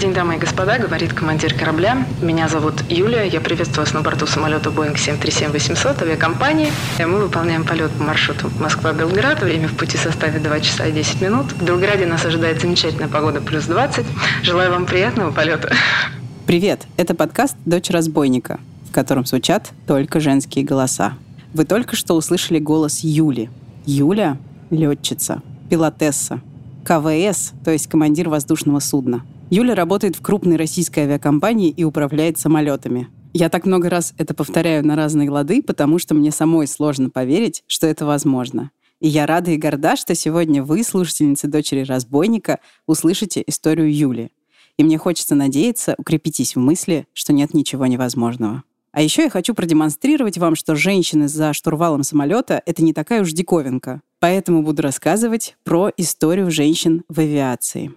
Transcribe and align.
День, 0.00 0.14
дамы 0.14 0.36
и 0.36 0.38
господа, 0.38 0.78
говорит 0.78 1.12
командир 1.12 1.52
корабля. 1.52 2.06
Меня 2.22 2.48
зовут 2.48 2.82
Юлия, 2.88 3.26
я 3.28 3.38
приветствую 3.38 3.84
вас 3.84 3.92
на 3.92 4.00
борту 4.00 4.26
самолета 4.26 4.70
Boeing 4.70 4.94
737-800 4.94 6.02
авиакомпании. 6.02 6.72
Мы 6.98 7.18
выполняем 7.18 7.66
полет 7.66 7.90
по 7.90 8.04
маршруту 8.04 8.50
Москва-Белград. 8.58 9.42
Время 9.42 9.68
в 9.68 9.76
пути 9.76 9.98
составит 9.98 10.42
2 10.42 10.60
часа 10.60 10.86
и 10.86 10.92
10 10.92 11.20
минут. 11.20 11.52
В 11.52 11.62
Белграде 11.62 12.06
нас 12.06 12.24
ожидает 12.24 12.62
замечательная 12.62 13.08
погода, 13.08 13.42
плюс 13.42 13.64
20. 13.66 14.06
Желаю 14.42 14.70
вам 14.70 14.86
приятного 14.86 15.32
полета. 15.32 15.70
Привет, 16.46 16.86
это 16.96 17.14
подкаст 17.14 17.56
«Дочь 17.66 17.90
разбойника», 17.90 18.58
в 18.88 18.94
котором 18.94 19.26
звучат 19.26 19.68
только 19.86 20.18
женские 20.18 20.64
голоса. 20.64 21.12
Вы 21.52 21.66
только 21.66 21.94
что 21.94 22.14
услышали 22.14 22.58
голос 22.58 23.00
Юли. 23.00 23.50
Юля— 23.84 24.38
летчица, 24.70 25.42
пилотесса, 25.68 26.40
КВС, 26.86 27.52
то 27.66 27.70
есть 27.70 27.86
командир 27.86 28.30
воздушного 28.30 28.80
судна. 28.80 29.20
Юля 29.50 29.74
работает 29.74 30.14
в 30.14 30.22
крупной 30.22 30.54
российской 30.54 31.00
авиакомпании 31.00 31.70
и 31.70 31.82
управляет 31.82 32.38
самолетами. 32.38 33.08
Я 33.32 33.48
так 33.48 33.66
много 33.66 33.90
раз 33.90 34.14
это 34.16 34.32
повторяю 34.32 34.86
на 34.86 34.94
разные 34.94 35.28
лады, 35.28 35.60
потому 35.60 35.98
что 35.98 36.14
мне 36.14 36.30
самой 36.30 36.68
сложно 36.68 37.10
поверить, 37.10 37.64
что 37.66 37.88
это 37.88 38.06
возможно. 38.06 38.70
И 39.00 39.08
я 39.08 39.26
рада 39.26 39.50
и 39.50 39.56
горда, 39.56 39.96
что 39.96 40.14
сегодня 40.14 40.62
вы, 40.62 40.84
слушательницы 40.84 41.48
дочери 41.48 41.82
разбойника, 41.82 42.60
услышите 42.86 43.42
историю 43.44 43.92
Юли. 43.92 44.30
И 44.78 44.84
мне 44.84 44.98
хочется 44.98 45.34
надеяться, 45.34 45.96
укрепитесь 45.98 46.54
в 46.54 46.60
мысли, 46.60 47.08
что 47.12 47.32
нет 47.32 47.52
ничего 47.52 47.86
невозможного. 47.86 48.62
А 48.92 49.02
еще 49.02 49.24
я 49.24 49.30
хочу 49.30 49.54
продемонстрировать 49.54 50.38
вам, 50.38 50.54
что 50.54 50.76
женщины 50.76 51.26
за 51.26 51.52
штурвалом 51.54 52.04
самолета— 52.04 52.62
это 52.66 52.84
не 52.84 52.92
такая 52.92 53.22
уж 53.22 53.32
диковинка. 53.32 54.00
Поэтому 54.20 54.62
буду 54.62 54.82
рассказывать 54.82 55.56
про 55.64 55.90
историю 55.96 56.52
женщин 56.52 57.02
в 57.08 57.18
авиации. 57.18 57.90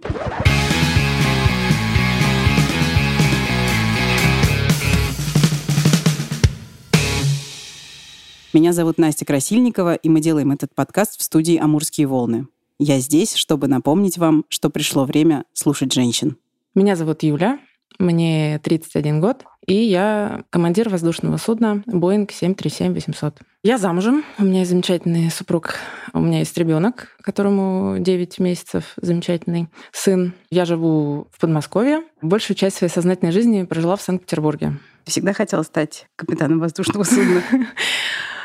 Меня 8.54 8.72
зовут 8.72 9.00
Настя 9.00 9.26
Красильникова, 9.26 9.96
и 9.96 10.10
мы 10.10 10.22
делаем 10.22 10.52
этот 10.52 10.76
подкаст 10.76 11.20
в 11.20 11.24
студии 11.24 11.58
«Амурские 11.58 12.06
волны». 12.06 12.46
Я 12.78 13.00
здесь, 13.00 13.34
чтобы 13.34 13.68
напомнить 13.68 14.20
вам, 14.20 14.46
что 14.48 14.70
пришло 14.70 15.06
время 15.06 15.46
слушать 15.54 15.92
женщин. 15.92 16.38
Меня 16.76 16.96
зовут 16.96 17.24
Юля, 17.24 17.58
мне 17.98 18.60
31 18.60 19.22
год, 19.22 19.44
и 19.66 19.74
я 19.74 20.44
командир 20.52 20.90
воздушного 20.90 21.38
судна 21.38 21.82
Boeing 21.88 22.30
737-800. 22.30 23.38
Я 23.64 23.80
замужем, 23.80 24.24
у 24.38 24.44
меня 24.44 24.60
есть 24.60 24.70
замечательный 24.70 25.32
супруг, 25.32 25.74
у 26.14 26.20
меня 26.20 26.38
есть 26.38 26.56
ребенок, 26.56 27.08
которому 27.24 27.98
9 27.98 28.38
месяцев, 28.38 28.94
замечательный 29.02 29.68
сын. 29.92 30.34
Я 30.52 30.66
живу 30.66 31.28
в 31.32 31.40
Подмосковье. 31.40 32.04
Большую 32.22 32.56
часть 32.56 32.78
своей 32.78 32.94
сознательной 32.94 33.32
жизни 33.32 33.64
прожила 33.64 33.96
в 33.96 34.02
Санкт-Петербурге. 34.04 34.78
Всегда 35.06 35.34
хотела 35.34 35.64
стать 35.64 36.06
капитаном 36.16 36.60
воздушного 36.60 37.04
судна. 37.04 37.42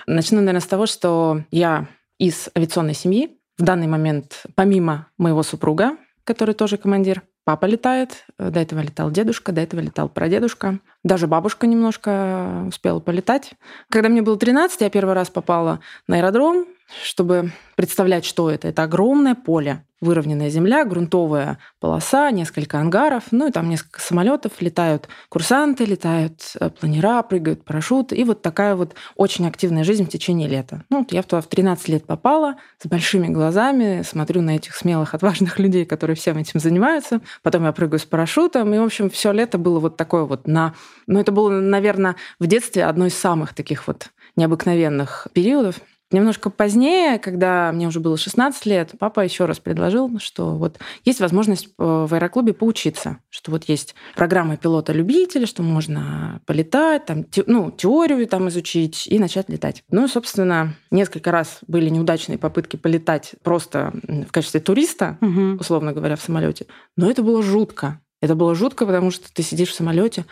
Начну, 0.09 0.39
наверное, 0.39 0.63
с 0.63 0.67
того, 0.67 0.87
что 0.87 1.43
я 1.51 1.87
из 2.19 2.49
авиационной 2.57 2.95
семьи. 2.95 3.39
В 3.59 3.63
данный 3.63 3.89
момент, 3.89 4.45
помимо 4.55 5.09
моего 5.19 5.43
супруга, 5.43 5.99
который 6.25 6.55
тоже 6.55 6.79
командир, 6.79 7.23
папа 7.45 7.67
летает, 7.67 8.25
до 8.39 8.59
этого 8.59 8.81
летал 8.81 9.11
дедушка, 9.11 9.53
до 9.53 9.61
этого 9.61 9.81
летал 9.81 10.09
прадедушка. 10.09 10.79
Даже 11.05 11.27
бабушка 11.27 11.67
немножко 11.67 12.65
успела 12.69 13.01
полетать. 13.01 13.53
Когда 13.91 14.09
мне 14.09 14.23
было 14.23 14.39
13, 14.39 14.81
я 14.81 14.89
первый 14.89 15.15
раз 15.15 15.29
попала 15.29 15.81
на 16.07 16.17
аэродром, 16.17 16.65
чтобы 17.03 17.53
представлять, 17.77 18.25
что 18.25 18.51
это. 18.51 18.69
Это 18.69 18.83
огромное 18.83 19.35
поле, 19.35 19.85
выровненная 20.01 20.49
земля, 20.49 20.85
грунтовая 20.85 21.59
полоса, 21.81 22.31
несколько 22.31 22.79
ангаров, 22.79 23.25
ну 23.31 23.49
и 23.49 23.53
там 23.53 23.69
несколько 23.69 24.01
самолетов, 24.01 24.53
летают 24.61 25.09
курсанты, 25.29 25.85
летают 25.85 26.53
э, 26.59 26.71
планера, 26.71 27.23
прыгают 27.23 27.65
парашюты, 27.65 28.17
и 28.17 28.25
вот 28.25 28.43
такая 28.43 28.77
вот 28.77 28.95
очень 29.17 29.47
активная 29.47 29.85
жизнь 29.85 30.07
в 30.07 30.09
течение 30.09 30.49
лета. 30.49 30.85
Ну, 30.89 30.99
вот 30.99 31.13
я 31.13 31.23
туда 31.23 31.41
в 31.41 31.47
13 31.47 31.89
лет 31.89 32.07
попала, 32.07 32.57
с 32.81 32.87
большими 32.87 33.29
глазами, 33.29 34.03
смотрю 34.03 34.43
на 34.43 34.57
этих 34.57 34.75
смелых, 34.75 35.15
отважных 35.15 35.59
людей, 35.59 35.85
которые 35.85 36.17
всем 36.17 36.39
этим 36.39 36.61
занимаются, 36.61 37.21
потом 37.43 37.65
я 37.65 37.73
прыгаю 37.73 37.99
с 37.99 38.05
парашютом, 38.05 38.73
и, 38.75 38.79
в 38.79 38.85
общем, 38.85 39.11
все 39.11 39.33
лето 39.33 39.59
было 39.59 39.81
вот 39.81 39.97
такое 39.97 40.25
вот 40.25 40.47
на... 40.47 40.75
Ну, 41.07 41.19
это 41.19 41.33
было, 41.33 41.51
наверное, 41.51 42.17
в 42.39 42.47
детстве 42.47 42.85
одно 42.85 43.07
из 43.07 43.15
самых 43.15 43.55
таких 43.55 43.87
вот 43.89 44.11
необыкновенных 44.37 45.27
периодов. 45.33 45.81
Немножко 46.11 46.49
позднее, 46.49 47.19
когда 47.19 47.71
мне 47.73 47.87
уже 47.87 48.01
было 48.01 48.17
16 48.17 48.65
лет, 48.65 48.93
папа 48.99 49.21
еще 49.21 49.45
раз 49.45 49.59
предложил, 49.59 50.19
что 50.19 50.55
вот 50.57 50.79
есть 51.05 51.21
возможность 51.21 51.67
э, 51.67 51.69
в 51.79 52.13
аэроклубе 52.13 52.55
поучиться, 52.55 53.19
что 53.29 53.51
вот 53.51 53.65
есть 53.65 53.95
программа 54.17 54.57
пилота-любителя, 54.57 55.47
что 55.47 55.63
можно 55.63 56.41
полетать, 56.47 57.05
там, 57.05 57.25
те, 57.25 57.45
ну, 57.47 57.71
теорию 57.71 58.27
там 58.27 58.49
изучить 58.49 59.07
и 59.07 59.19
начать 59.19 59.51
летать. 59.51 59.85
Ну 59.91 60.07
и, 60.07 60.09
собственно, 60.09 60.75
несколько 60.91 61.31
раз 61.31 61.59
были 61.67 61.91
неудачные 61.91 62.39
попытки 62.39 62.77
полетать 62.77 63.35
просто 63.43 63.93
в 64.03 64.33
качестве 64.33 64.61
туриста, 64.61 65.19
угу. 65.21 65.59
условно 65.61 65.93
говоря, 65.93 66.17
в 66.17 66.23
самолете. 66.23 66.67
Но 66.97 67.11
это 67.11 67.23
было 67.23 67.43
жутко. 67.43 68.01
Это 68.21 68.35
было 68.35 68.55
жутко, 68.55 68.85
потому 68.85 69.11
что 69.11 69.33
ты 69.33 69.43
сидишь 69.43 69.71
в 69.71 69.75
самолете. 69.75 70.25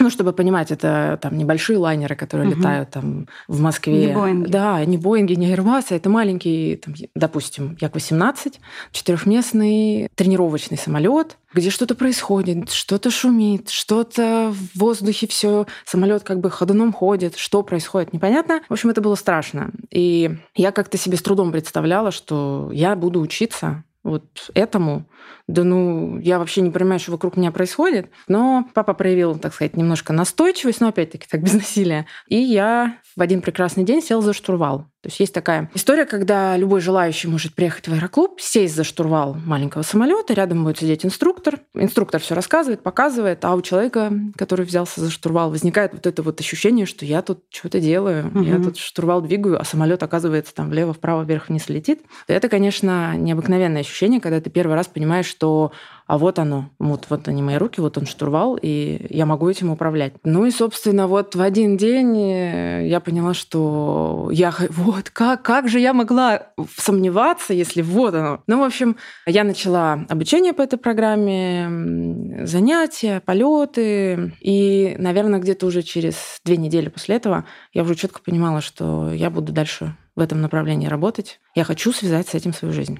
Ну, 0.00 0.08
чтобы 0.08 0.32
понимать, 0.32 0.70
это 0.70 1.18
там 1.20 1.36
небольшие 1.36 1.78
лайнеры, 1.78 2.16
которые 2.16 2.48
угу. 2.48 2.58
летают 2.58 2.90
там 2.90 3.28
в 3.46 3.60
Москве. 3.60 4.06
Не 4.06 4.14
Боинги. 4.14 4.50
Да, 4.50 4.84
не 4.84 4.96
Боинги, 4.96 5.34
не 5.34 5.52
Airbus, 5.52 5.86
а 5.90 5.94
это 5.94 6.08
маленький, 6.08 6.76
там, 6.76 6.94
допустим, 7.14 7.76
Як-18, 7.80 8.54
четырехместный 8.92 10.08
тренировочный 10.14 10.78
самолет, 10.78 11.36
где 11.52 11.68
что-то 11.70 11.94
происходит, 11.94 12.70
что-то 12.70 13.10
шумит, 13.10 13.68
что-то 13.68 14.54
в 14.54 14.78
воздухе 14.78 15.26
все, 15.26 15.66
самолет 15.84 16.22
как 16.22 16.40
бы 16.40 16.50
ходуном 16.50 16.92
ходит, 16.92 17.36
что 17.36 17.62
происходит, 17.62 18.12
непонятно. 18.12 18.62
В 18.68 18.72
общем, 18.72 18.90
это 18.90 19.00
было 19.00 19.16
страшно. 19.16 19.70
И 19.90 20.36
я 20.54 20.72
как-то 20.72 20.96
себе 20.96 21.18
с 21.18 21.22
трудом 21.22 21.52
представляла, 21.52 22.10
что 22.10 22.70
я 22.72 22.96
буду 22.96 23.20
учиться 23.20 23.84
вот 24.02 24.50
этому. 24.54 25.06
Да 25.46 25.64
ну, 25.64 26.18
я 26.18 26.38
вообще 26.38 26.62
не 26.62 26.70
понимаю, 26.70 27.00
что 27.00 27.12
вокруг 27.12 27.36
меня 27.36 27.50
происходит. 27.50 28.10
Но 28.28 28.68
папа 28.74 28.94
проявил, 28.94 29.38
так 29.38 29.54
сказать, 29.54 29.76
немножко 29.76 30.12
настойчивость, 30.12 30.80
но 30.80 30.88
опять-таки 30.88 31.26
так 31.30 31.42
без 31.44 31.54
насилия. 31.54 32.06
И 32.26 32.36
я 32.36 32.98
в 33.16 33.20
один 33.20 33.42
прекрасный 33.42 33.84
день 33.84 34.02
сел 34.02 34.22
за 34.22 34.32
штурвал. 34.32 34.86
То 35.02 35.08
есть 35.08 35.18
есть 35.18 35.32
такая 35.32 35.70
история, 35.74 36.04
когда 36.04 36.56
любой 36.56 36.80
желающий 36.82 37.26
может 37.28 37.54
приехать 37.54 37.88
в 37.88 37.92
аэроклуб, 37.92 38.38
сесть 38.40 38.74
за 38.74 38.84
штурвал 38.84 39.34
маленького 39.46 39.82
самолета, 39.82 40.34
рядом 40.34 40.62
будет 40.62 40.78
сидеть 40.78 41.06
инструктор. 41.06 41.60
Инструктор 41.74 42.20
все 42.20 42.34
рассказывает, 42.34 42.82
показывает, 42.82 43.44
а 43.44 43.54
у 43.54 43.62
человека, 43.62 44.12
который 44.36 44.66
взялся 44.66 45.00
за 45.00 45.10
штурвал, 45.10 45.50
возникает 45.50 45.94
вот 45.94 46.06
это 46.06 46.22
вот 46.22 46.40
ощущение, 46.40 46.84
что 46.84 47.06
я 47.06 47.22
тут 47.22 47.44
что-то 47.48 47.80
делаю, 47.80 48.26
угу. 48.26 48.42
я 48.42 48.62
тут 48.62 48.76
штурвал 48.76 49.22
двигаю, 49.22 49.58
а 49.58 49.64
самолет 49.64 50.02
оказывается 50.02 50.54
там 50.54 50.68
влево, 50.68 50.92
вправо, 50.92 51.22
вверх, 51.22 51.48
вниз 51.48 51.68
летит. 51.70 52.02
Это, 52.26 52.50
конечно, 52.50 53.16
необыкновенное 53.16 53.80
ощущение, 53.80 54.20
когда 54.20 54.40
ты 54.40 54.50
первый 54.50 54.74
раз 54.74 54.86
понимаешь, 54.86 55.26
что 55.26 55.72
а 56.10 56.18
вот 56.18 56.40
оно, 56.40 56.70
вот, 56.80 57.06
вот 57.08 57.28
они 57.28 57.40
мои 57.40 57.56
руки, 57.56 57.80
вот 57.80 57.96
он 57.96 58.04
штурвал, 58.04 58.58
и 58.60 59.06
я 59.10 59.26
могу 59.26 59.48
этим 59.48 59.70
управлять. 59.70 60.14
Ну 60.24 60.44
и, 60.44 60.50
собственно, 60.50 61.06
вот 61.06 61.36
в 61.36 61.40
один 61.40 61.76
день 61.76 62.18
э, 62.18 62.88
я 62.88 62.98
поняла, 62.98 63.32
что 63.32 64.28
я 64.32 64.52
вот 64.70 65.08
как, 65.10 65.42
как 65.42 65.68
же 65.68 65.78
я 65.78 65.92
могла 65.92 66.48
сомневаться, 66.76 67.54
если 67.54 67.80
вот 67.82 68.12
оно. 68.16 68.42
Ну, 68.48 68.58
в 68.58 68.64
общем, 68.64 68.96
я 69.24 69.44
начала 69.44 70.04
обучение 70.08 70.52
по 70.52 70.62
этой 70.62 70.80
программе, 70.80 72.44
занятия, 72.44 73.22
полеты, 73.24 74.34
и, 74.40 74.96
наверное, 74.98 75.38
где-то 75.38 75.64
уже 75.64 75.82
через 75.82 76.40
две 76.44 76.56
недели 76.56 76.88
после 76.88 77.14
этого 77.14 77.44
я 77.72 77.84
уже 77.84 77.94
четко 77.94 78.20
понимала, 78.20 78.60
что 78.60 79.12
я 79.12 79.30
буду 79.30 79.52
дальше 79.52 79.96
в 80.16 80.20
этом 80.20 80.40
направлении 80.40 80.88
работать. 80.88 81.38
Я 81.54 81.62
хочу 81.62 81.92
связать 81.92 82.26
с 82.26 82.34
этим 82.34 82.52
свою 82.52 82.74
жизнь. 82.74 82.98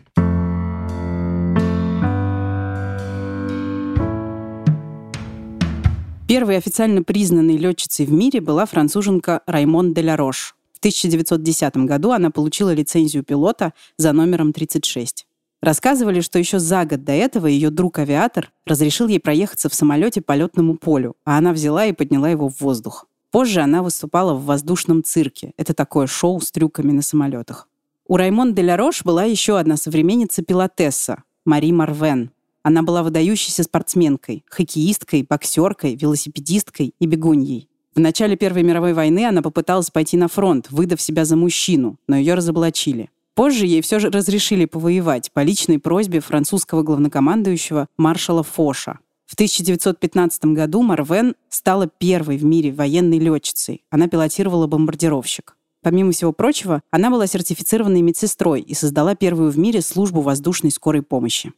Первой 6.31 6.59
официально 6.59 7.03
признанной 7.03 7.57
летчицей 7.57 8.07
в 8.07 8.13
мире 8.13 8.41
была 8.41 8.65
француженка 8.65 9.43
Раймон 9.49 9.93
де 9.93 10.01
ла 10.01 10.15
Рош. 10.15 10.55
В 10.73 10.79
1910 10.79 11.77
году 11.79 12.13
она 12.13 12.31
получила 12.31 12.73
лицензию 12.73 13.25
пилота 13.25 13.73
за 13.97 14.13
номером 14.13 14.53
36. 14.53 15.27
Рассказывали, 15.61 16.21
что 16.21 16.39
еще 16.39 16.61
за 16.61 16.85
год 16.85 17.03
до 17.03 17.11
этого 17.11 17.49
ее 17.49 17.71
друг-авиатор 17.71 18.53
разрешил 18.65 19.09
ей 19.09 19.19
проехаться 19.19 19.69
в 19.69 19.75
самолете 19.75 20.21
по 20.21 20.37
летному 20.37 20.77
полю, 20.77 21.17
а 21.25 21.37
она 21.37 21.53
взяла 21.53 21.87
и 21.87 21.93
подняла 21.93 22.29
его 22.29 22.49
в 22.49 22.61
воздух. 22.61 23.09
Позже 23.33 23.61
она 23.61 23.83
выступала 23.83 24.33
в 24.35 24.45
воздушном 24.45 25.03
цирке. 25.03 25.53
Это 25.57 25.75
такое 25.75 26.07
шоу 26.07 26.41
с 26.41 26.53
трюками 26.53 26.93
на 26.93 27.03
самолетах. 27.03 27.67
У 28.07 28.17
Раймон 28.17 28.55
де 28.55 28.63
ла 28.63 28.77
Рош 28.77 29.03
была 29.03 29.25
еще 29.25 29.59
одна 29.59 29.77
современница 29.77 30.45
пилотесса 30.45 31.25
Мари 31.45 31.73
Марвен. 31.73 32.31
Она 32.63 32.83
была 32.83 33.03
выдающейся 33.03 33.63
спортсменкой, 33.63 34.45
хоккеисткой, 34.49 35.27
боксеркой, 35.29 35.97
велосипедисткой 35.97 36.95
и 36.99 37.07
бегуньей. 37.07 37.69
В 37.95 38.01
начале 38.01 38.37
Первой 38.37 38.63
мировой 38.63 38.93
войны 38.93 39.27
она 39.27 39.43
попыталась 39.43 39.91
пойти 39.91 40.17
на 40.17 40.29
фронт, 40.29 40.71
выдав 40.71 41.01
себя 41.01 41.25
за 41.25 41.37
мужчину, 41.37 41.99
но 42.07 42.17
ее 42.17 42.35
разоблачили. 42.35 43.11
Позже 43.35 43.67
ей 43.67 43.81
все 43.81 43.99
же 43.99 44.11
разрешили 44.11 44.67
повоевать 44.67 45.33
по 45.33 45.43
личной 45.43 45.79
просьбе 45.79 46.21
французского 46.21 46.83
главнокомандующего 46.83 47.89
маршала 47.97 48.43
Фоша. 48.43 48.99
В 49.27 49.35
1915 49.35 50.45
году 50.47 50.83
Марвен 50.83 51.37
стала 51.49 51.87
первой 51.87 52.37
в 52.37 52.45
мире 52.45 52.73
военной 52.73 53.19
летчицей. 53.19 53.85
Она 53.89 54.09
пилотировала 54.09 54.67
бомбардировщик. 54.67 55.57
Помимо 55.83 56.13
всего 56.13 56.33
прочего, 56.33 56.83
она 56.91 57.11
была 57.11 57.27
сертифицированной 57.27 58.03
медсестрой 58.03 58.61
и 58.61 58.75
создала 58.75 59.15
первую 59.15 59.51
в 59.51 59.59
мире 59.59 59.81
службу 59.81 60.21
воздушной 60.21 60.71
скорой 60.71 61.03
помощи. 61.03 61.53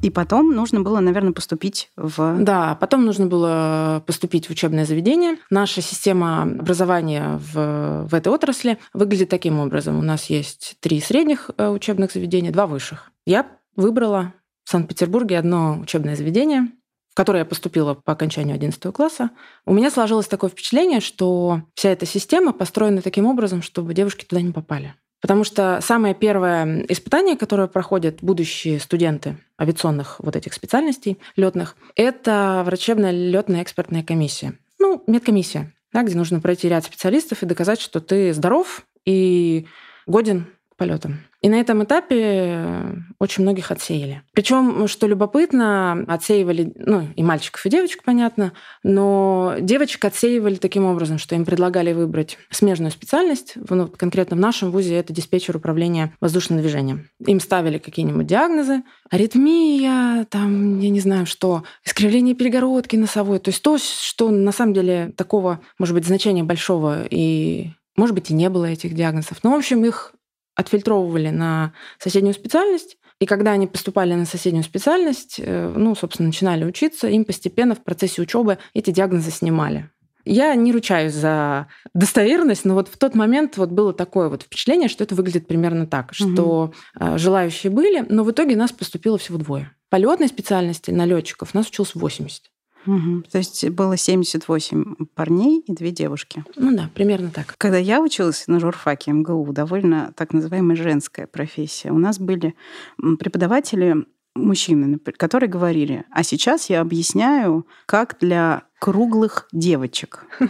И 0.00 0.10
потом 0.10 0.54
нужно 0.54 0.80
было, 0.80 1.00
наверное, 1.00 1.32
поступить 1.32 1.90
в... 1.96 2.38
Да, 2.40 2.76
потом 2.76 3.04
нужно 3.04 3.26
было 3.26 4.02
поступить 4.06 4.46
в 4.46 4.50
учебное 4.50 4.84
заведение. 4.84 5.38
Наша 5.50 5.82
система 5.82 6.42
образования 6.42 7.40
в, 7.52 8.06
в 8.08 8.14
этой 8.14 8.32
отрасли 8.32 8.78
выглядит 8.94 9.28
таким 9.28 9.58
образом. 9.58 9.98
У 9.98 10.02
нас 10.02 10.26
есть 10.26 10.76
три 10.80 11.00
средних 11.00 11.50
э, 11.56 11.68
учебных 11.68 12.12
заведения, 12.12 12.52
два 12.52 12.68
высших. 12.68 13.10
Я 13.26 13.46
выбрала 13.74 14.34
в 14.64 14.70
Санкт-Петербурге 14.70 15.38
одно 15.38 15.78
учебное 15.80 16.14
заведение, 16.14 16.68
в 17.10 17.16
которое 17.16 17.40
я 17.40 17.44
поступила 17.44 17.94
по 17.94 18.12
окончанию 18.12 18.54
11 18.54 18.80
класса. 18.92 19.30
У 19.66 19.74
меня 19.74 19.90
сложилось 19.90 20.28
такое 20.28 20.50
впечатление, 20.50 21.00
что 21.00 21.62
вся 21.74 21.90
эта 21.90 22.06
система 22.06 22.52
построена 22.52 23.02
таким 23.02 23.26
образом, 23.26 23.62
чтобы 23.62 23.94
девушки 23.94 24.24
туда 24.24 24.42
не 24.42 24.52
попали. 24.52 24.94
Потому 25.20 25.44
что 25.44 25.80
самое 25.82 26.14
первое 26.14 26.84
испытание, 26.88 27.36
которое 27.36 27.66
проходят 27.66 28.18
будущие 28.22 28.78
студенты 28.78 29.36
авиационных 29.60 30.16
вот 30.20 30.36
этих 30.36 30.54
специальностей 30.54 31.18
летных, 31.36 31.76
это 31.96 32.62
врачебная 32.64 33.10
летная 33.10 33.62
экспертная 33.62 34.04
комиссия. 34.04 34.54
Ну, 34.78 35.02
медкомиссия, 35.06 35.72
да, 35.92 36.02
где 36.02 36.16
нужно 36.16 36.40
пройти 36.40 36.68
ряд 36.68 36.84
специалистов 36.84 37.42
и 37.42 37.46
доказать, 37.46 37.80
что 37.80 38.00
ты 38.00 38.32
здоров 38.32 38.84
и 39.04 39.66
годен 40.06 40.46
полетам. 40.78 41.18
И 41.42 41.48
на 41.48 41.60
этом 41.60 41.84
этапе 41.84 42.16
э, 42.20 42.94
очень 43.18 43.42
многих 43.42 43.70
отсеяли. 43.70 44.22
Причем, 44.32 44.88
что 44.88 45.06
любопытно, 45.06 46.04
отсеивали, 46.08 46.72
ну, 46.76 47.08
и 47.14 47.22
мальчиков, 47.22 47.64
и 47.66 47.70
девочек, 47.70 48.02
понятно, 48.04 48.52
но 48.82 49.56
девочек 49.60 50.04
отсеивали 50.04 50.54
таким 50.54 50.84
образом, 50.84 51.18
что 51.18 51.34
им 51.34 51.44
предлагали 51.44 51.92
выбрать 51.92 52.38
смежную 52.50 52.90
специальность. 52.90 53.54
Ну, 53.68 53.88
конкретно 53.88 54.36
в 54.36 54.40
нашем 54.40 54.70
вузе 54.70 54.96
это 54.96 55.12
диспетчер 55.12 55.56
управления 55.56 56.12
воздушным 56.20 56.60
движением. 56.60 57.08
Им 57.24 57.40
ставили 57.40 57.78
какие-нибудь 57.78 58.26
диагнозы, 58.26 58.82
аритмия, 59.10 60.24
там, 60.30 60.80
я 60.80 60.90
не 60.90 61.00
знаю 61.00 61.26
что, 61.26 61.64
искривление 61.84 62.34
перегородки 62.34 62.96
носовой. 62.96 63.40
То 63.40 63.50
есть 63.50 63.62
то, 63.62 63.78
что 63.78 64.30
на 64.30 64.52
самом 64.52 64.74
деле 64.74 65.12
такого, 65.16 65.60
может 65.78 65.94
быть, 65.94 66.06
значения 66.06 66.44
большого 66.44 67.04
и 67.10 67.70
может 67.98 68.14
быть, 68.14 68.30
и 68.30 68.34
не 68.34 68.48
было 68.48 68.66
этих 68.66 68.94
диагнозов. 68.94 69.42
Но, 69.42 69.50
в 69.50 69.54
общем, 69.54 69.84
их 69.84 70.14
отфильтровывали 70.58 71.30
на 71.30 71.72
соседнюю 71.98 72.34
специальность, 72.34 72.98
и 73.20 73.26
когда 73.26 73.52
они 73.52 73.68
поступали 73.68 74.14
на 74.14 74.26
соседнюю 74.26 74.64
специальность, 74.64 75.36
э, 75.38 75.72
ну, 75.74 75.94
собственно, 75.94 76.28
начинали 76.28 76.64
учиться, 76.64 77.06
им 77.08 77.24
постепенно 77.24 77.76
в 77.76 77.84
процессе 77.84 78.20
учебы 78.20 78.58
эти 78.74 78.90
диагнозы 78.90 79.30
снимали. 79.30 79.88
Я 80.24 80.54
не 80.56 80.72
ручаюсь 80.72 81.14
за 81.14 81.68
достоверность, 81.94 82.64
но 82.64 82.74
вот 82.74 82.88
в 82.88 82.98
тот 82.98 83.14
момент 83.14 83.56
вот 83.56 83.70
было 83.70 83.94
такое 83.94 84.28
вот 84.28 84.42
впечатление, 84.42 84.88
что 84.88 85.04
это 85.04 85.14
выглядит 85.14 85.46
примерно 85.46 85.86
так, 85.86 86.06
угу. 86.10 86.14
что 86.14 86.72
э, 86.98 87.18
желающие 87.18 87.70
были, 87.70 88.04
но 88.08 88.24
в 88.24 88.30
итоге 88.32 88.56
нас 88.56 88.72
поступило 88.72 89.16
всего 89.16 89.38
двое. 89.38 89.70
Полетной 89.90 90.28
специальности 90.28 90.90
на 90.90 91.06
летчиков 91.06 91.54
нас 91.54 91.68
училось 91.68 91.94
80. 91.94 92.42
Угу. 92.88 93.24
То 93.30 93.38
есть 93.38 93.68
было 93.68 93.96
78 93.98 94.94
парней 95.14 95.62
и 95.66 95.72
две 95.74 95.90
девушки. 95.90 96.42
Ну 96.56 96.74
да, 96.74 96.90
примерно 96.94 97.30
так. 97.30 97.54
Когда 97.58 97.76
я 97.76 98.00
училась 98.00 98.46
на 98.46 98.58
журфаке 98.58 99.12
МГУ, 99.12 99.52
довольно 99.52 100.12
так 100.16 100.32
называемая 100.32 100.76
женская 100.76 101.26
профессия, 101.26 101.90
у 101.90 101.98
нас 101.98 102.18
были 102.18 102.54
преподаватели 102.96 104.06
мужчины, 104.34 104.98
которые 104.98 105.50
говорили, 105.50 106.04
а 106.10 106.22
сейчас 106.22 106.70
я 106.70 106.80
объясняю, 106.80 107.66
как 107.86 108.16
для 108.20 108.62
круглых 108.78 109.48
девочек. 109.52 110.26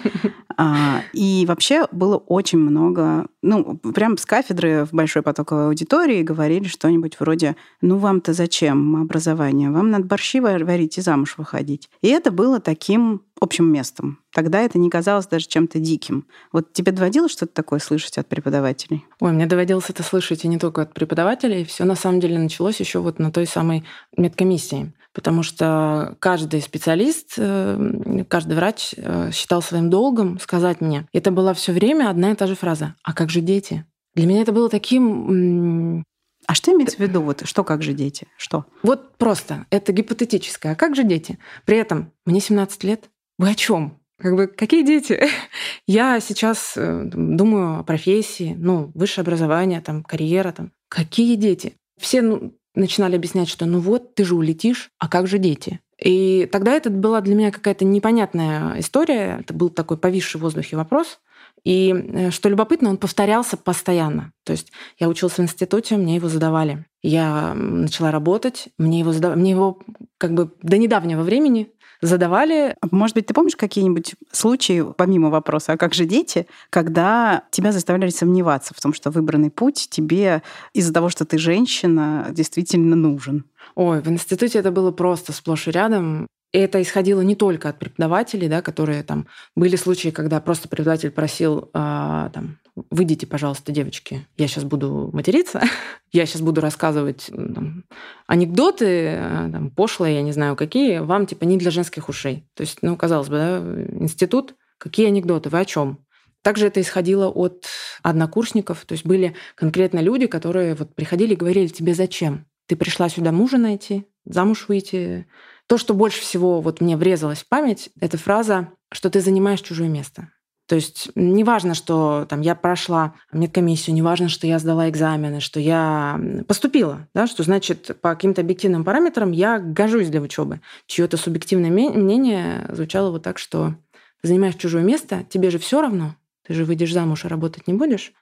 А, 0.61 1.03
и 1.13 1.45
вообще 1.47 1.87
было 1.93 2.17
очень 2.17 2.59
много, 2.59 3.27
ну, 3.43 3.77
прям 3.77 4.19
с 4.19 4.27
кафедры 4.27 4.87
в 4.87 4.93
большой 4.93 5.23
потоковой 5.23 5.67
аудитории 5.67 6.25
говорили 6.25 6.67
что-нибудь 6.67 7.21
вроде, 7.21 7.55
ну, 7.81 7.97
вам-то 7.99 8.33
зачем 8.33 8.97
образование? 8.97 9.71
Вам 9.71 9.93
надо 9.93 10.07
борщи 10.07 10.41
варить 10.41 10.99
и 10.99 11.01
замуж 11.01 11.37
выходить. 11.39 11.89
И 12.03 12.09
это 12.09 12.33
было 12.33 12.59
таким 12.59 13.23
общим 13.41 13.73
местом. 13.73 14.19
Тогда 14.35 14.61
это 14.61 14.81
не 14.81 14.91
казалось 14.91 15.29
даже 15.29 15.47
чем-то 15.47 15.79
диким. 15.79 16.27
Вот 16.51 16.73
тебе 16.73 16.91
доводилось 16.91 17.31
что-то 17.31 17.53
такое 17.55 17.79
слышать 17.79 18.19
от 18.19 18.27
преподавателей? 18.27 19.07
Ой, 19.21 19.31
мне 19.31 19.47
доводилось 19.47 19.91
это 19.91 20.03
слышать 20.03 20.45
и 20.45 20.49
не 20.49 20.59
только 20.59 20.83
от 20.83 20.93
преподавателей. 20.93 21.65
Все 21.65 21.85
на 21.85 21.95
самом 21.95 22.19
деле 22.19 22.37
началось 22.37 22.81
еще 22.81 22.99
вот 22.99 23.21
на 23.21 23.31
той 23.31 23.47
самой 23.47 23.85
медкомиссии 24.17 24.93
потому 25.19 25.43
что 25.43 26.15
каждый 26.20 26.62
специалист, 26.62 27.35
э, 27.38 28.25
каждый 28.29 28.55
врач 28.55 28.94
э, 28.97 29.32
считал 29.32 29.62
своим 29.62 29.91
долгом 29.91 30.38
сказать 30.38 30.81
мне. 30.81 31.09
Это 31.12 31.32
была 31.32 31.55
все 31.55 31.73
время 31.73 32.09
одна 32.09 32.31
и 32.31 32.37
та 32.37 32.47
же 32.47 32.55
фраза. 32.55 32.94
А 33.03 33.12
как 33.12 33.29
же 33.29 33.41
дети? 33.41 33.85
Для 34.15 34.26
меня 34.26 34.43
это 34.43 34.53
было 34.53 34.69
таким 34.69 36.05
а 36.47 36.55
что 36.55 36.73
имеется 36.73 36.99
в 36.99 37.00
виду? 37.00 37.20
Вот 37.20 37.43
что, 37.47 37.65
как 37.65 37.82
же 37.82 37.94
дети? 37.94 38.29
Что? 38.37 38.65
Вот 38.85 39.17
просто. 39.17 39.67
Это 39.70 39.93
гипотетическое. 39.93 40.75
А 40.75 40.76
как 40.76 40.94
же 40.94 41.03
дети? 41.03 41.37
При 41.64 41.76
этом 41.76 42.12
мне 42.25 42.38
17 42.38 42.85
лет. 42.85 43.11
Вы 43.38 43.50
о 43.50 43.55
чем? 43.56 43.99
Как 44.21 44.37
бы, 44.37 44.47
какие 44.47 44.85
дети? 44.85 45.21
Я 45.88 46.21
сейчас 46.21 46.75
э, 46.76 47.03
думаю 47.12 47.81
о 47.81 47.82
профессии, 47.82 48.55
ну, 48.56 48.93
высшее 48.94 49.25
образование, 49.25 49.81
там, 49.81 50.05
карьера, 50.05 50.53
там. 50.53 50.71
Какие 50.88 51.35
дети? 51.35 51.75
Все 52.00 52.23
ну, 52.23 52.55
начинали 52.79 53.17
объяснять, 53.17 53.49
что 53.49 53.67
ну 53.67 53.81
вот, 53.81 54.15
ты 54.15 54.25
же 54.25 54.35
улетишь, 54.35 54.91
а 54.99 55.09
как 55.09 55.27
же 55.27 55.39
дети? 55.39 55.81
И 56.03 56.49
тогда 56.53 56.75
это 56.75 56.91
была 56.91 57.21
для 57.21 57.35
меня 57.35 57.51
какая-то 57.51 57.85
непонятная 57.85 58.79
история. 58.79 59.39
Это 59.41 59.53
был 59.53 59.69
такой 59.69 59.99
повисший 59.99 60.39
в 60.39 60.43
воздухе 60.43 60.77
вопрос. 60.77 61.19
И 61.65 61.93
э, 61.93 62.31
что 62.31 62.49
любопытно, 62.49 62.89
он 62.89 62.99
повторялся 62.99 63.57
постоянно. 63.57 64.33
То 64.45 64.53
есть 64.53 64.73
я 64.99 65.09
училась 65.09 65.35
в 65.35 65.41
институте, 65.41 65.97
мне 65.97 66.15
его 66.15 66.29
задавали. 66.29 66.87
Я 67.03 67.53
начала 67.55 68.13
работать, 68.13 68.69
мне 68.79 69.01
его 69.01 69.13
задавали. 69.13 69.41
Мне 69.41 69.51
его 69.51 69.81
как 70.19 70.35
бы 70.35 70.52
до 70.62 70.79
недавнего 70.79 71.23
времени 71.23 71.73
задавали. 72.00 72.76
Может 72.90 73.14
быть, 73.14 73.26
ты 73.26 73.35
помнишь 73.35 73.57
какие-нибудь 73.57 74.14
случаи, 74.31 74.85
помимо 74.97 75.31
вопроса, 75.31 75.73
а 75.73 75.76
как 75.76 75.95
же 75.95 76.05
дети, 76.05 76.47
когда 76.71 77.45
тебя 77.50 77.73
заставляли 77.73 78.11
сомневаться 78.11 78.75
в 78.75 78.81
том, 78.81 78.93
что 78.93 79.11
выбранный 79.11 79.50
путь 79.50 79.88
тебе 79.90 80.43
из-за 80.73 80.93
того, 80.93 81.09
что 81.09 81.25
ты 81.25 81.38
женщина, 81.38 82.28
действительно 82.31 82.97
нужен? 82.97 83.45
Ой, 83.75 84.00
в 84.00 84.09
институте 84.09 84.59
это 84.59 84.71
было 84.71 84.90
просто 84.90 85.33
сплошь 85.33 85.69
и 85.69 85.71
рядом. 85.71 86.26
Это 86.52 86.81
исходило 86.81 87.21
не 87.21 87.35
только 87.35 87.69
от 87.69 87.78
преподавателей, 87.78 88.49
да, 88.49 88.62
которые 88.62 89.02
там 89.02 89.26
были 89.55 89.76
случаи, 89.76 90.09
когда 90.09 90.40
просто 90.40 90.69
преподаватель 90.69 91.11
просил 91.11 91.71
а, 91.75 92.31
там, 92.31 92.59
выйдите, 92.90 93.26
пожалуйста, 93.26 93.71
девочки, 93.71 94.26
я 94.37 94.49
сейчас 94.49 94.64
буду 94.64 95.11
материться, 95.12 95.62
я 96.12 96.25
сейчас 96.25 96.40
буду 96.43 96.61
рассказывать 96.61 97.26
там, 97.26 97.85
анекдоты, 98.26 98.87
э, 98.87 99.49
там, 99.52 99.71
пошлые, 99.71 100.17
я 100.17 100.23
не 100.23 100.33
знаю 100.33 100.57
какие, 100.57 100.99
вам 100.99 101.26
типа 101.26 101.45
не 101.45 101.59
для 101.59 101.71
женских 101.71 102.09
ушей. 102.09 102.49
То 102.55 102.62
есть, 102.62 102.78
ну, 102.81 102.97
казалось 102.97 103.28
бы, 103.28 103.37
да, 103.37 103.59
институт, 104.02 104.55
какие 104.78 105.09
анекдоты, 105.09 105.50
вы 105.50 105.61
о 105.61 105.64
чем? 105.64 106.05
Также 106.43 106.67
это 106.69 106.81
исходило 106.81 107.28
от 107.28 107.67
однокурсников, 108.02 108.85
то 108.87 108.93
есть 108.93 109.05
были 109.05 109.35
конкретно 109.55 109.99
люди, 109.99 110.26
которые 110.26 110.75
вот 110.75 110.95
приходили 110.95 111.35
и 111.35 111.37
говорили, 111.37 111.67
тебе 111.67 111.95
зачем? 111.95 112.47
Ты 112.67 112.76
пришла 112.76 113.09
сюда 113.09 113.33
мужа 113.33 113.59
найти, 113.59 114.07
замуж 114.25 114.67
выйти. 114.69 115.26
То, 115.69 115.77
что 115.79 115.95
больше 115.95 116.23
всего 116.23 116.61
вот 116.61 116.81
мне 116.81 116.97
врезалось 116.97 117.43
в 117.43 117.49
память, 117.49 117.91
это 118.01 118.17
фраза, 118.17 118.69
что 118.91 119.11
ты 119.11 119.21
занимаешь 119.21 119.61
чужое 119.61 119.89
место. 119.89 120.33
То 120.67 120.75
есть 120.75 121.11
неважно, 121.15 121.75
что 121.75 122.27
там 122.29 122.43
я 122.43 122.55
прошла 122.55 123.15
медкомиссию, 123.33 123.95
неважно, 123.95 124.29
что 124.29 124.47
я 124.47 124.59
сдала 124.59 124.89
экзамены, 124.91 125.41
что 125.41 125.61
я 125.61 126.21
поступила, 126.47 127.09
да, 127.15 127.27
что 127.27 127.43
значит 127.43 127.99
по 128.03 128.15
каким-то 128.15 128.43
объективным 128.43 128.85
параметрам 128.85 129.31
я 129.33 129.59
гожусь 129.59 130.09
для 130.09 130.21
учебы. 130.21 130.61
Чье-то 130.87 131.17
субъективное 131.17 131.71
мнение 131.71 132.69
звучало 132.71 133.11
вот 133.11 133.23
так, 133.23 133.39
что 133.39 133.77
ты 134.21 134.29
занимаешь 134.29 134.57
чужое 134.57 134.83
место, 134.83 135.25
тебе 135.31 135.51
же 135.51 135.59
все 135.59 135.81
равно, 135.81 136.17
ты 136.47 136.53
же 136.53 136.67
выйдешь 136.67 136.93
замуж 136.93 137.25
и 137.25 137.29
работать 137.29 137.67
не 137.67 137.73
будешь, 137.73 138.13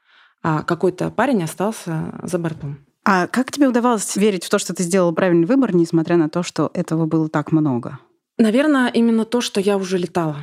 а 0.43 0.63
какой-то 0.63 1.11
парень 1.11 1.43
остался 1.43 2.15
за 2.23 2.39
бортом. 2.39 2.86
А 3.09 3.29
как 3.29 3.53
тебе 3.53 3.69
удавалось 3.69 4.17
верить 4.17 4.43
в 4.43 4.51
то, 4.51 4.59
что 4.59 4.75
ты 4.75 4.83
сделала 4.83 5.13
правильный 5.13 5.47
выбор, 5.47 5.73
несмотря 5.73 6.17
на 6.17 6.29
то, 6.29 6.43
что 6.43 6.73
этого 6.75 7.07
было 7.07 7.29
так 7.29 7.53
много? 7.53 8.01
Наверное, 8.37 8.89
именно 8.89 9.25
то, 9.25 9.41
что 9.41 9.61
я 9.61 9.77
уже 9.77 9.97
летала. 9.97 10.39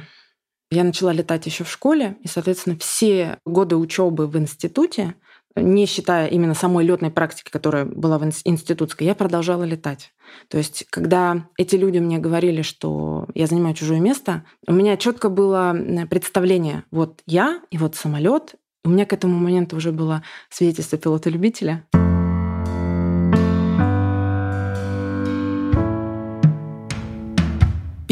Я 0.71 0.85
начала 0.85 1.11
летать 1.11 1.45
еще 1.45 1.65
в 1.65 1.69
школе, 1.69 2.15
и, 2.21 2.29
соответственно, 2.29 2.77
все 2.79 3.37
годы 3.45 3.75
учебы 3.75 4.27
в 4.27 4.37
институте, 4.37 5.15
не 5.57 5.85
считая 5.85 6.27
именно 6.27 6.53
самой 6.53 6.85
летной 6.85 7.11
практики, 7.11 7.51
которая 7.51 7.83
была 7.83 8.17
в 8.17 8.23
институтской, 8.23 9.07
я 9.07 9.13
продолжала 9.13 9.65
летать. 9.65 10.13
То 10.47 10.57
есть, 10.57 10.85
когда 10.89 11.49
эти 11.57 11.75
люди 11.75 11.97
мне 11.97 12.17
говорили, 12.17 12.61
что 12.61 13.27
я 13.35 13.45
занимаю 13.45 13.75
чужое 13.75 13.99
место, 13.99 14.45
у 14.65 14.71
меня 14.71 14.95
четко 14.95 15.27
было 15.27 15.75
представление: 16.09 16.85
вот 16.91 17.23
я 17.25 17.59
и 17.71 17.77
вот 17.77 17.97
самолет. 17.97 18.55
У 18.85 18.89
меня 18.89 19.05
к 19.05 19.11
этому 19.11 19.37
моменту 19.37 19.75
уже 19.75 19.91
было 19.91 20.23
свидетельство 20.49 20.97
пилота-любителя. 20.97 21.85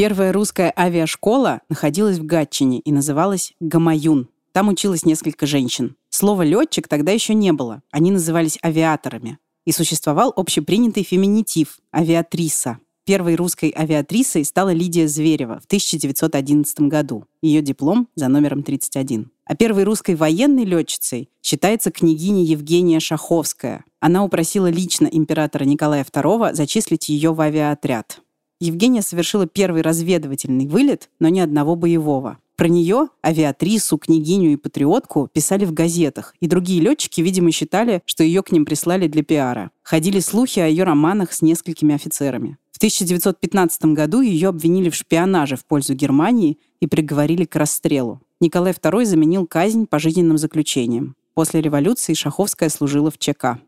Первая 0.02 0.32
русская 0.32 0.74
авиашкола 0.76 1.62
находилась 1.70 2.18
в 2.18 2.26
Гатчине 2.26 2.80
и 2.80 2.92
называлась 2.92 3.54
«Гамаюн». 3.60 4.30
Там 4.52 4.70
училось 4.70 5.06
несколько 5.06 5.46
женщин. 5.46 5.96
Слова 6.10 6.42
«летчик» 6.42 6.88
тогда 6.88 7.12
еще 7.12 7.36
не 7.36 7.54
было. 7.54 7.84
Они 7.92 8.10
назывались 8.10 8.58
авиаторами. 8.64 9.38
И 9.64 9.72
существовал 9.72 10.34
общепринятый 10.36 11.04
феминитив– 11.04 11.78
авиатриса. 11.96 12.80
Первой 13.06 13.36
русской 13.36 13.72
авиатрисой 13.78 14.44
стала 14.44 14.74
Лидия 14.74 15.08
Зверева 15.08 15.60
в 15.60 15.66
1911 15.66 16.80
году. 16.80 17.26
Ее 17.44 17.62
диплом 17.62 18.08
за 18.16 18.28
номером 18.28 18.64
31. 18.64 19.30
А 19.46 19.56
первой 19.56 19.84
русской 19.84 20.16
военной 20.16 20.66
летчицей 20.66 21.30
считается 21.44 21.92
княгиня 21.92 22.44
Евгения 22.44 23.00
Шаховская. 23.00 23.86
Она 24.00 24.24
упросила 24.24 24.66
лично 24.66 25.06
императора 25.06 25.66
Николая 25.66 26.04
II 26.04 26.56
зачислить 26.56 27.08
ее 27.08 27.36
в 27.36 27.42
авиаотряд. 27.42 28.20
Евгения 28.62 29.02
совершила 29.02 29.48
первый 29.48 29.82
разведывательный 29.82 30.68
вылет, 30.68 31.10
но 31.20 31.30
ни 31.30 31.40
одного 31.40 31.76
боевого. 31.76 32.38
Про 32.56 32.68
нее, 32.68 33.08
авиатрису, 33.26 33.98
княгиню 33.98 34.54
и 34.54 34.56
патриотку, 34.56 35.28
писали 35.34 35.66
в 35.66 35.74
газетах, 35.74 36.36
и 36.40 36.46
другие 36.46 36.80
летчики, 36.80 37.22
видимо, 37.22 37.52
считали, 37.52 38.04
что 38.06 38.24
ее 38.24 38.44
к 38.44 38.52
ним 38.52 38.66
прислали 38.66 39.08
для 39.08 39.24
пиара. 39.24 39.72
Ходили 39.82 40.20
слухи 40.20 40.60
о 40.60 40.68
ее 40.68 40.84
романах 40.84 41.34
с 41.34 41.42
несколькими 41.42 41.96
офицерами. 41.96 42.58
В 42.72 42.78
1915 42.78 43.86
году 43.86 44.22
ее 44.22 44.50
обвинили 44.50 44.92
в 44.92 44.96
шпионаже 44.96 45.56
в 45.56 45.66
пользу 45.66 45.96
Германии 45.96 46.60
и 46.80 46.86
приговорили 46.86 47.46
к 47.46 47.56
расстрелу. 47.56 48.22
Николай 48.40 48.74
II 48.74 49.06
заменил 49.06 49.48
казнь 49.48 49.88
пожизненным 49.88 50.38
заключением. 50.38 51.16
После 51.34 51.62
революции 51.62 52.14
Шаховская 52.14 52.70
служила 52.70 53.10
в 53.10 53.18
ЧК. 53.18 53.60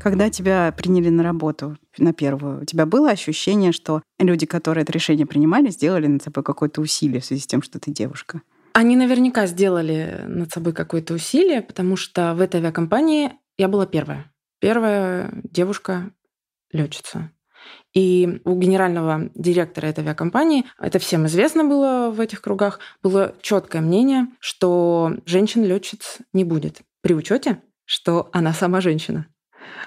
Когда 0.00 0.30
тебя 0.30 0.72
приняли 0.72 1.10
на 1.10 1.22
работу, 1.22 1.76
на 1.98 2.14
первую, 2.14 2.62
у 2.62 2.64
тебя 2.64 2.86
было 2.86 3.10
ощущение, 3.10 3.70
что 3.70 4.02
люди, 4.18 4.46
которые 4.46 4.82
это 4.82 4.92
решение 4.92 5.26
принимали, 5.26 5.68
сделали 5.68 6.06
над 6.06 6.22
собой 6.22 6.42
какое-то 6.42 6.80
усилие 6.80 7.20
в 7.20 7.24
связи 7.26 7.42
с 7.42 7.46
тем, 7.46 7.60
что 7.60 7.78
ты 7.78 7.90
девушка? 7.90 8.40
Они 8.72 8.96
наверняка 8.96 9.46
сделали 9.46 10.24
над 10.26 10.50
собой 10.50 10.72
какое-то 10.72 11.12
усилие, 11.12 11.60
потому 11.60 11.96
что 11.96 12.34
в 12.34 12.40
этой 12.40 12.60
авиакомпании 12.60 13.32
я 13.58 13.68
была 13.68 13.84
первая. 13.84 14.32
Первая 14.58 15.30
девушка 15.44 16.10
летчица. 16.72 17.30
И 17.92 18.40
у 18.44 18.58
генерального 18.58 19.30
директора 19.34 19.86
этой 19.86 20.00
авиакомпании, 20.00 20.64
это 20.78 20.98
всем 20.98 21.26
известно 21.26 21.64
было 21.64 22.10
в 22.10 22.20
этих 22.20 22.40
кругах, 22.40 22.80
было 23.02 23.34
четкое 23.42 23.82
мнение, 23.82 24.28
что 24.38 25.12
женщин-летчиц 25.26 26.20
не 26.32 26.44
будет 26.44 26.80
при 27.02 27.12
учете, 27.12 27.60
что 27.84 28.30
она 28.32 28.54
сама 28.54 28.80
женщина. 28.80 29.26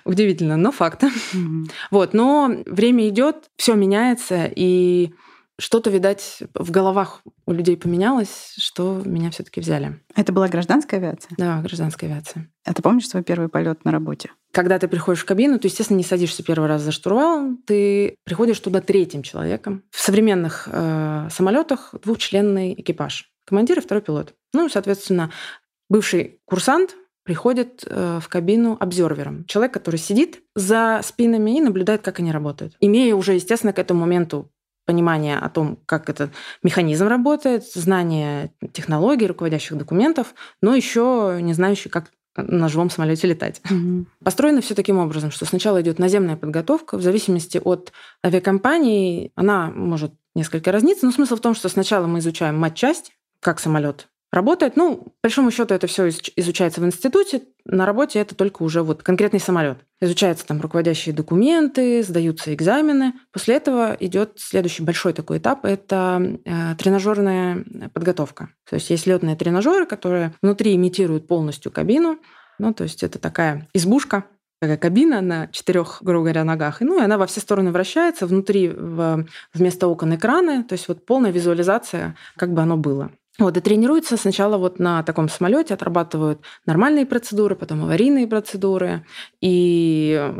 Удивительно, 0.05 0.57
но 0.57 0.71
факт. 0.71 1.03
Mm-hmm. 1.03 1.71
Вот, 1.91 2.13
но 2.13 2.51
время 2.65 3.07
идет, 3.07 3.49
все 3.55 3.75
меняется, 3.75 4.49
и 4.53 5.13
что-то, 5.59 5.91
видать, 5.91 6.39
в 6.55 6.71
головах 6.71 7.21
у 7.45 7.53
людей 7.53 7.77
поменялось, 7.77 8.55
что 8.57 9.01
меня 9.05 9.29
все-таки 9.29 9.61
взяли. 9.61 9.99
Это 10.15 10.33
была 10.33 10.47
гражданская 10.47 10.99
авиация? 10.99 11.35
Да, 11.37 11.61
гражданская 11.61 12.09
авиация. 12.09 12.49
А 12.65 12.73
ты 12.73 12.81
помнишь 12.81 13.07
свой 13.07 13.23
первый 13.23 13.49
полет 13.49 13.85
на 13.85 13.91
работе? 13.91 14.31
Когда 14.51 14.79
ты 14.79 14.87
приходишь 14.87 15.21
в 15.21 15.25
кабину, 15.25 15.59
ты, 15.59 15.67
естественно, 15.67 15.97
не 15.97 16.03
садишься 16.03 16.43
первый 16.43 16.67
раз 16.67 16.81
за 16.81 16.91
штурвал, 16.91 17.55
ты 17.67 18.15
приходишь 18.23 18.59
туда 18.59 18.81
третьим 18.81 19.21
человеком. 19.21 19.83
В 19.91 19.99
современных 20.01 20.67
э, 20.71 21.27
самолетах 21.31 21.93
двухчленный 22.03 22.73
экипаж. 22.73 23.31
Командир 23.45 23.77
и 23.77 23.81
второй 23.81 24.01
пилот. 24.01 24.33
Ну, 24.53 24.69
соответственно, 24.69 25.31
бывший 25.87 26.39
курсант 26.45 26.95
приходит 27.23 27.83
э, 27.85 28.19
в 28.21 28.27
кабину 28.27 28.77
обзорвером. 28.79 29.45
Человек, 29.45 29.73
который 29.73 29.97
сидит 29.97 30.41
за 30.55 31.01
спинами 31.03 31.57
и 31.57 31.61
наблюдает, 31.61 32.01
как 32.01 32.19
они 32.19 32.31
работают. 32.31 32.75
Имея 32.79 33.15
уже, 33.15 33.33
естественно, 33.33 33.73
к 33.73 33.79
этому 33.79 34.01
моменту 34.01 34.49
понимание 34.85 35.37
о 35.37 35.49
том, 35.49 35.79
как 35.85 36.09
этот 36.09 36.31
механизм 36.61 37.07
работает, 37.07 37.65
знание 37.65 38.51
технологий, 38.73 39.27
руководящих 39.27 39.77
документов, 39.77 40.35
но 40.61 40.75
еще 40.75 41.39
не 41.41 41.53
знающий, 41.53 41.89
как 41.89 42.11
на 42.35 42.67
живом 42.67 42.89
самолете 42.89 43.27
летать. 43.27 43.61
Mm-hmm. 43.69 44.05
Построено 44.23 44.61
все 44.61 44.75
таким 44.75 44.97
образом, 44.97 45.31
что 45.31 45.45
сначала 45.45 45.81
идет 45.81 45.99
наземная 45.99 46.35
подготовка, 46.35 46.97
в 46.97 47.01
зависимости 47.01 47.61
от 47.63 47.93
авиакомпании, 48.25 49.31
она 49.35 49.69
может 49.69 50.13
несколько 50.35 50.71
разниться, 50.71 51.05
но 51.05 51.11
смысл 51.11 51.35
в 51.35 51.41
том, 51.41 51.53
что 51.53 51.69
сначала 51.69 52.07
мы 52.07 52.19
изучаем 52.19 52.57
матчасть, 52.57 53.11
как 53.39 53.59
самолет 53.59 54.07
работает. 54.33 54.75
Ну, 54.75 54.97
по 54.97 55.11
большому 55.23 55.51
счету 55.51 55.73
это 55.73 55.87
все 55.87 56.09
изучается 56.35 56.81
в 56.81 56.85
институте. 56.85 57.43
На 57.65 57.85
работе 57.85 58.19
это 58.19 58.35
только 58.35 58.63
уже 58.63 58.81
вот 58.81 59.03
конкретный 59.03 59.39
самолет. 59.39 59.77
Изучаются 60.01 60.45
там 60.45 60.59
руководящие 60.59 61.13
документы, 61.13 62.03
сдаются 62.03 62.53
экзамены. 62.53 63.13
После 63.31 63.55
этого 63.55 63.95
идет 63.99 64.33
следующий 64.37 64.83
большой 64.83 65.13
такой 65.13 65.37
этап– 65.37 65.63
это 65.65 66.39
э, 66.45 66.75
тренажерная 66.77 67.63
подготовка. 67.93 68.49
То 68.67 68.75
есть 68.75 68.89
есть 68.89 69.05
летные 69.05 69.35
тренажеры, 69.35 69.85
которые 69.85 70.33
внутри 70.41 70.75
имитируют 70.75 71.27
полностью 71.27 71.71
кабину. 71.71 72.17
Ну, 72.57 72.73
то 72.73 72.83
есть 72.83 73.03
это 73.03 73.19
такая 73.19 73.67
избушка, 73.73 74.25
такая 74.59 74.77
кабина 74.77 75.21
на 75.21 75.47
четырех, 75.47 75.99
грубо 76.01 76.23
говоря, 76.23 76.43
ногах. 76.43 76.81
И, 76.81 76.85
ну, 76.85 76.99
и 76.99 77.03
она 77.03 77.19
во 77.19 77.27
все 77.27 77.39
стороны 77.39 77.71
вращается, 77.71 78.25
внутри 78.25 78.69
в, 78.69 79.27
вместо 79.53 79.87
окон 79.87 80.15
экраны, 80.15 80.63
то 80.63 80.73
есть 80.73 80.87
вот 80.87 81.05
полная 81.05 81.31
визуализация, 81.31 82.15
как 82.35 82.53
бы 82.53 82.61
оно 82.61 82.77
было. 82.77 83.11
Вот, 83.39 83.57
и 83.57 83.61
тренируются 83.61 84.15
сначала 84.15 84.57
вот 84.57 84.77
на 84.79 85.01
таком 85.03 85.27
самолете, 85.27 85.73
отрабатывают 85.73 86.41
нормальные 86.67 87.07
процедуры, 87.07 87.55
потом 87.55 87.83
аварийные 87.83 88.27
процедуры. 88.27 89.05
И 89.41 90.31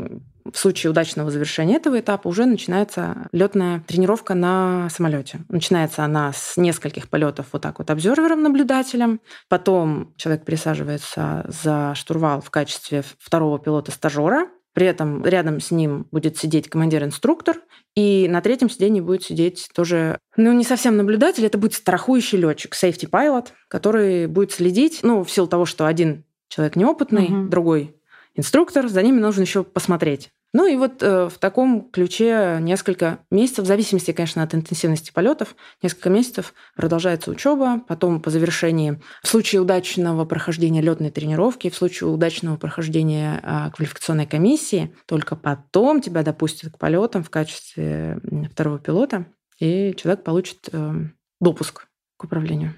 в 0.44 0.56
случае 0.56 0.90
удачного 0.90 1.30
завершения 1.30 1.76
этого 1.76 1.98
этапа 1.98 2.28
уже 2.28 2.44
начинается 2.44 3.28
летная 3.32 3.80
тренировка 3.80 4.34
на 4.34 4.88
самолете. 4.90 5.40
Начинается 5.48 6.04
она 6.04 6.32
с 6.32 6.56
нескольких 6.56 7.08
полетов 7.08 7.46
вот 7.52 7.62
так 7.62 7.78
вот 7.78 7.90
обзорвером, 7.90 8.42
наблюдателем. 8.42 9.20
Потом 9.48 10.12
человек 10.16 10.44
присаживается 10.44 11.46
за 11.48 11.94
штурвал 11.94 12.42
в 12.42 12.50
качестве 12.50 13.02
второго 13.18 13.58
пилота-стажера. 13.58 14.48
При 14.74 14.86
этом 14.86 15.24
рядом 15.24 15.60
с 15.60 15.70
ним 15.70 16.06
будет 16.10 16.36
сидеть 16.36 16.68
командир-инструктор, 16.68 17.60
и 17.94 18.26
на 18.28 18.40
третьем 18.40 18.68
сиденье 18.68 19.02
будет 19.02 19.22
сидеть 19.22 19.68
тоже, 19.72 20.18
ну, 20.36 20.52
не 20.52 20.64
совсем 20.64 20.96
наблюдатель, 20.96 21.46
это 21.46 21.58
будет 21.58 21.74
страхующий 21.74 22.38
летчик, 22.38 22.74
safety 22.74 23.08
pilot, 23.08 23.48
который 23.68 24.26
будет 24.26 24.50
следить, 24.50 25.00
ну, 25.02 25.22
в 25.22 25.30
силу 25.30 25.46
того, 25.46 25.64
что 25.64 25.86
один 25.86 26.24
человек 26.48 26.74
неопытный, 26.74 27.26
угу. 27.26 27.48
другой 27.48 27.96
инструктор, 28.34 28.88
за 28.88 29.02
ними 29.02 29.20
нужно 29.20 29.42
еще 29.42 29.62
посмотреть. 29.62 30.32
Ну 30.54 30.68
и 30.68 30.76
вот 30.76 31.02
э, 31.02 31.28
в 31.28 31.36
таком 31.38 31.90
ключе 31.90 32.58
несколько 32.60 33.18
месяцев, 33.32 33.64
в 33.64 33.68
зависимости, 33.68 34.12
конечно, 34.12 34.40
от 34.44 34.54
интенсивности 34.54 35.10
полетов, 35.12 35.56
несколько 35.82 36.10
месяцев 36.10 36.54
продолжается 36.76 37.32
учеба. 37.32 37.80
Потом 37.88 38.22
по 38.22 38.30
завершении, 38.30 39.00
в 39.24 39.28
случае 39.28 39.62
удачного 39.62 40.24
прохождения 40.24 40.80
летной 40.80 41.10
тренировки, 41.10 41.70
в 41.70 41.74
случае 41.74 42.10
удачного 42.10 42.56
прохождения 42.56 43.40
э, 43.42 43.70
квалификационной 43.74 44.26
комиссии, 44.26 44.94
только 45.06 45.34
потом 45.34 46.00
тебя 46.00 46.22
допустят 46.22 46.72
к 46.72 46.78
полетам 46.78 47.24
в 47.24 47.30
качестве 47.30 48.20
второго 48.52 48.78
пилота, 48.78 49.26
и 49.58 49.92
человек 49.96 50.22
получит 50.22 50.68
э, 50.70 50.92
допуск 51.40 51.88
к 52.16 52.24
управлению. 52.24 52.74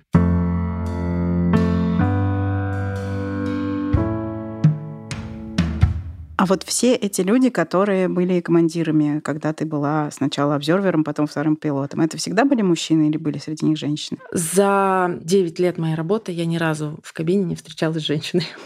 Вот 6.48 6.62
все 6.62 6.94
эти 6.94 7.22
люди, 7.22 7.50
которые 7.50 8.08
были 8.08 8.40
командирами, 8.40 9.20
когда 9.20 9.52
ты 9.52 9.66
была 9.66 10.10
сначала 10.12 10.54
обзорвером, 10.54 11.02
потом 11.02 11.26
вторым 11.26 11.56
пилотом, 11.56 12.00
это 12.00 12.16
всегда 12.18 12.44
были 12.44 12.62
мужчины 12.62 13.08
или 13.08 13.16
были 13.16 13.38
среди 13.38 13.66
них 13.66 13.78
женщины? 13.78 14.20
За 14.32 15.18
9 15.20 15.58
лет 15.58 15.78
моей 15.78 15.96
работы 15.96 16.30
я 16.30 16.46
ни 16.46 16.56
разу 16.56 16.98
в 17.02 17.12
кабине 17.12 17.44
не 17.44 17.56
встречалась 17.56 18.02
с 18.02 18.06
женщиной. 18.06 18.46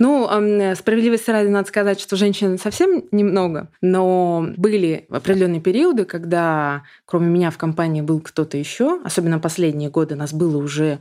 Ну, 0.00 0.26
справедливости 0.74 1.30
ради 1.30 1.46
надо 1.46 1.68
сказать, 1.68 2.00
что 2.00 2.16
женщин 2.16 2.58
совсем 2.58 3.04
немного, 3.12 3.68
но 3.80 4.48
были 4.56 5.06
определенные 5.08 5.60
периоды, 5.60 6.04
когда 6.04 6.82
кроме 7.04 7.28
меня 7.28 7.52
в 7.52 7.58
компании 7.58 8.00
был 8.00 8.20
кто-то 8.20 8.56
еще, 8.56 9.00
особенно 9.04 9.38
последние 9.38 9.88
годы 9.88 10.16
нас 10.16 10.32
было 10.32 10.56
уже 10.56 10.98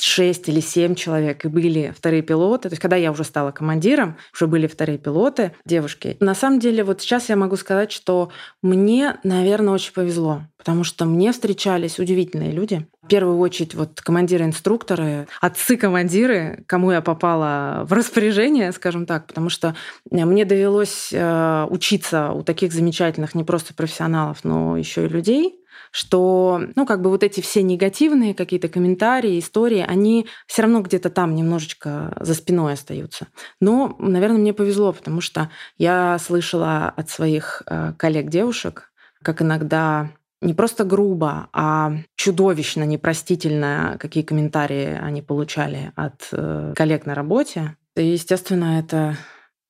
шесть 0.00 0.48
или 0.48 0.60
семь 0.60 0.94
человек, 0.94 1.44
и 1.44 1.48
были 1.48 1.92
вторые 1.96 2.22
пилоты. 2.22 2.68
То 2.68 2.72
есть, 2.74 2.82
когда 2.82 2.96
я 2.96 3.10
уже 3.10 3.24
стала 3.24 3.50
командиром, 3.50 4.16
уже 4.32 4.46
были 4.46 4.66
вторые 4.66 4.98
пилоты, 4.98 5.52
девушки. 5.64 6.16
На 6.20 6.34
самом 6.34 6.60
деле, 6.60 6.84
вот 6.84 7.00
сейчас 7.00 7.28
я 7.28 7.36
могу 7.36 7.56
сказать, 7.56 7.92
что 7.92 8.30
мне, 8.62 9.18
наверное, 9.24 9.74
очень 9.74 9.92
повезло, 9.92 10.42
потому 10.56 10.84
что 10.84 11.04
мне 11.04 11.32
встречались 11.32 11.98
удивительные 11.98 12.52
люди. 12.52 12.86
В 13.02 13.08
первую 13.08 13.38
очередь, 13.38 13.74
вот 13.74 14.00
командиры-инструкторы, 14.02 15.28
отцы-командиры, 15.40 16.64
кому 16.66 16.92
я 16.92 17.00
попала 17.00 17.84
в 17.84 17.92
распоряжение, 17.94 18.70
скажем 18.72 19.06
так, 19.06 19.26
потому 19.26 19.48
что 19.48 19.74
мне 20.10 20.44
довелось 20.44 21.08
э, 21.12 21.66
учиться 21.70 22.32
у 22.32 22.42
таких 22.42 22.72
замечательных 22.72 23.34
не 23.34 23.44
просто 23.44 23.72
профессионалов, 23.72 24.40
но 24.44 24.76
еще 24.76 25.06
и 25.06 25.08
людей, 25.08 25.58
что, 25.90 26.60
ну, 26.74 26.86
как 26.86 27.02
бы 27.02 27.10
вот 27.10 27.22
эти 27.22 27.40
все 27.40 27.62
негативные 27.62 28.34
какие-то 28.34 28.68
комментарии, 28.68 29.38
истории, 29.38 29.84
они 29.86 30.26
все 30.46 30.62
равно 30.62 30.80
где-то 30.80 31.10
там 31.10 31.34
немножечко 31.34 32.16
за 32.20 32.34
спиной 32.34 32.74
остаются. 32.74 33.28
Но, 33.60 33.96
наверное, 33.98 34.38
мне 34.38 34.52
повезло, 34.52 34.92
потому 34.92 35.20
что 35.20 35.50
я 35.76 36.18
слышала 36.18 36.92
от 36.96 37.10
своих 37.10 37.62
э, 37.66 37.92
коллег-девушек, 37.96 38.92
как 39.22 39.42
иногда 39.42 40.10
не 40.40 40.54
просто 40.54 40.84
грубо, 40.84 41.48
а 41.52 41.92
чудовищно, 42.16 42.84
непростительно, 42.84 43.96
какие 43.98 44.22
комментарии 44.22 44.98
они 45.00 45.20
получали 45.20 45.92
от 45.96 46.28
э, 46.32 46.74
коллег 46.76 47.06
на 47.06 47.14
работе. 47.14 47.76
И, 47.96 48.06
естественно, 48.06 48.78
это 48.78 49.16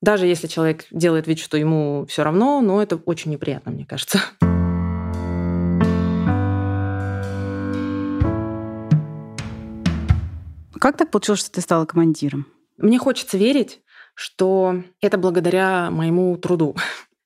даже 0.03 0.27
если 0.27 0.47
человек 0.47 0.85
делает 0.91 1.27
вид, 1.27 1.39
что 1.39 1.57
ему 1.57 2.07
все 2.09 2.23
равно, 2.23 2.61
но 2.61 2.83
это 2.83 2.97
очень 2.97 3.31
неприятно, 3.31 3.73
мне 3.73 3.87
кажется. 3.87 4.21
Как 10.81 10.97
так 10.97 11.11
получилось, 11.11 11.41
что 11.41 11.51
ты 11.51 11.61
стала 11.61 11.85
командиром? 11.87 12.47
Мне 12.77 12.99
хочется 12.99 13.37
верить, 13.37 13.81
что 14.15 14.83
это 15.01 15.19
благодаря 15.19 15.91
моему 15.91 16.37
труду. 16.37 16.77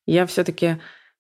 Я 0.07 0.27
все-таки 0.27 0.79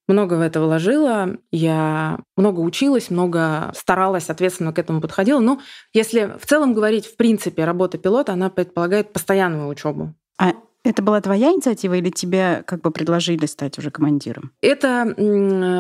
много 0.08 0.34
в 0.34 0.40
это 0.40 0.60
вложила, 0.60 1.36
я 1.50 2.18
много 2.36 2.60
училась, 2.60 3.10
много 3.10 3.72
старалась, 3.74 4.30
ответственно 4.30 4.72
к 4.72 4.78
этому 4.78 5.00
подходила. 5.00 5.40
Но 5.40 5.60
если 5.92 6.36
в 6.38 6.46
целом 6.46 6.74
говорить, 6.74 7.06
в 7.06 7.16
принципе, 7.16 7.64
работа 7.64 7.98
пилота, 7.98 8.32
она 8.32 8.50
предполагает 8.50 9.12
постоянную 9.12 9.68
учебу. 9.68 10.14
А 10.38 10.54
это 10.84 11.02
была 11.02 11.20
твоя 11.20 11.52
инициатива 11.52 11.94
или 11.94 12.10
тебе 12.10 12.64
как 12.66 12.80
бы 12.80 12.90
предложили 12.90 13.46
стать 13.46 13.78
уже 13.78 13.90
командиром? 13.90 14.52
Это 14.60 15.14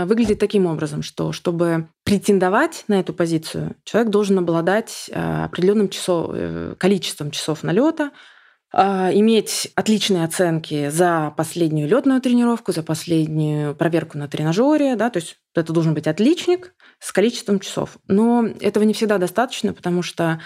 выглядит 0.06 0.38
таким 0.38 0.66
образом, 0.66 1.02
что 1.02 1.32
чтобы 1.32 1.88
претендовать 2.04 2.84
на 2.88 3.00
эту 3.00 3.12
позицию, 3.12 3.76
человек 3.84 4.10
должен 4.10 4.38
обладать 4.38 5.10
э, 5.10 5.44
определенным 5.44 5.88
часов, 5.88 6.30
э, 6.34 6.74
количеством 6.78 7.30
часов 7.30 7.62
налета, 7.62 8.10
а, 8.74 9.10
иметь 9.12 9.70
отличные 9.74 10.24
оценки 10.24 10.88
за 10.88 11.34
последнюю 11.36 11.88
летную 11.88 12.22
тренировку, 12.22 12.72
за 12.72 12.82
последнюю 12.82 13.74
проверку 13.74 14.16
на 14.16 14.28
тренажере, 14.28 14.96
да, 14.96 15.10
то 15.10 15.18
есть 15.18 15.36
это 15.54 15.74
должен 15.74 15.92
быть 15.92 16.06
отличник 16.06 16.72
с 16.98 17.12
количеством 17.12 17.60
часов. 17.60 17.98
Но 18.08 18.46
этого 18.60 18.84
не 18.84 18.94
всегда 18.94 19.18
достаточно, 19.18 19.74
потому 19.74 20.02
что 20.02 20.40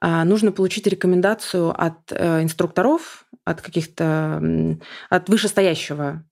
нужно 0.00 0.52
получить 0.52 0.86
рекомендацию 0.86 1.70
от 1.70 2.12
э, 2.12 2.42
инструкторов, 2.42 3.25
от 3.46 3.62
каких-то 3.62 4.78
от 5.08 5.28
вышестоящего 5.30 6.24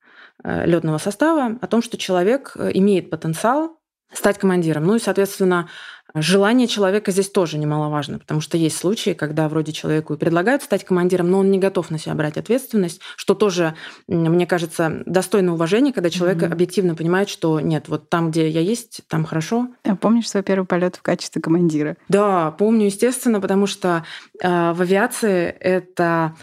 э, 0.43 0.67
летного 0.67 0.99
состава 0.99 1.57
о 1.63 1.67
том, 1.67 1.81
что 1.81 1.97
человек 1.97 2.53
э, 2.57 2.73
имеет 2.75 3.09
потенциал 3.09 3.79
стать 4.13 4.39
командиром. 4.39 4.85
Ну 4.85 4.97
и, 4.97 5.01
соответственно, 5.01 5.69
желание 6.15 6.69
человека 6.69 7.11
здесь 7.11 7.31
тоже 7.31 7.59
немаловажно, 7.59 8.19
потому 8.19 8.41
что 8.41 8.57
есть 8.57 8.77
случаи, 8.77 9.15
когда 9.15 9.49
вроде 9.49 9.73
человеку 9.73 10.17
предлагают 10.17 10.63
стать 10.63 10.85
командиром, 10.85 11.31
но 11.31 11.41
он 11.41 11.51
не 11.51 11.59
готов 11.59 11.91
на 11.91 11.99
себя 11.99 12.15
брать 12.15 12.37
ответственность, 12.37 13.01
что 13.17 13.35
тоже, 13.35 13.75
мне 14.07 14.47
кажется, 14.47 15.03
достойно 15.07 15.55
уважения, 15.55 15.93
когда 15.93 16.11
человек 16.11 16.43
mm-hmm. 16.43 16.53
объективно 16.53 16.95
понимает, 16.95 17.29
что 17.29 17.61
нет, 17.61 17.89
вот 17.89 18.09
там, 18.11 18.31
где 18.31 18.49
я 18.49 18.61
есть, 18.61 19.01
там 19.09 19.25
хорошо. 19.25 19.69
А 19.85 19.97
помнишь 19.97 20.29
свой 20.29 20.43
первый 20.43 20.67
полет 20.67 20.97
в 20.97 21.03
качестве 21.03 21.43
командира? 21.43 21.97
Да, 22.09 22.53
помню, 22.53 22.87
естественно, 22.87 23.41
потому 23.41 23.67
что 23.67 24.05
э, 24.41 24.73
в 24.73 24.81
авиации 24.81 25.47
это 25.49 26.35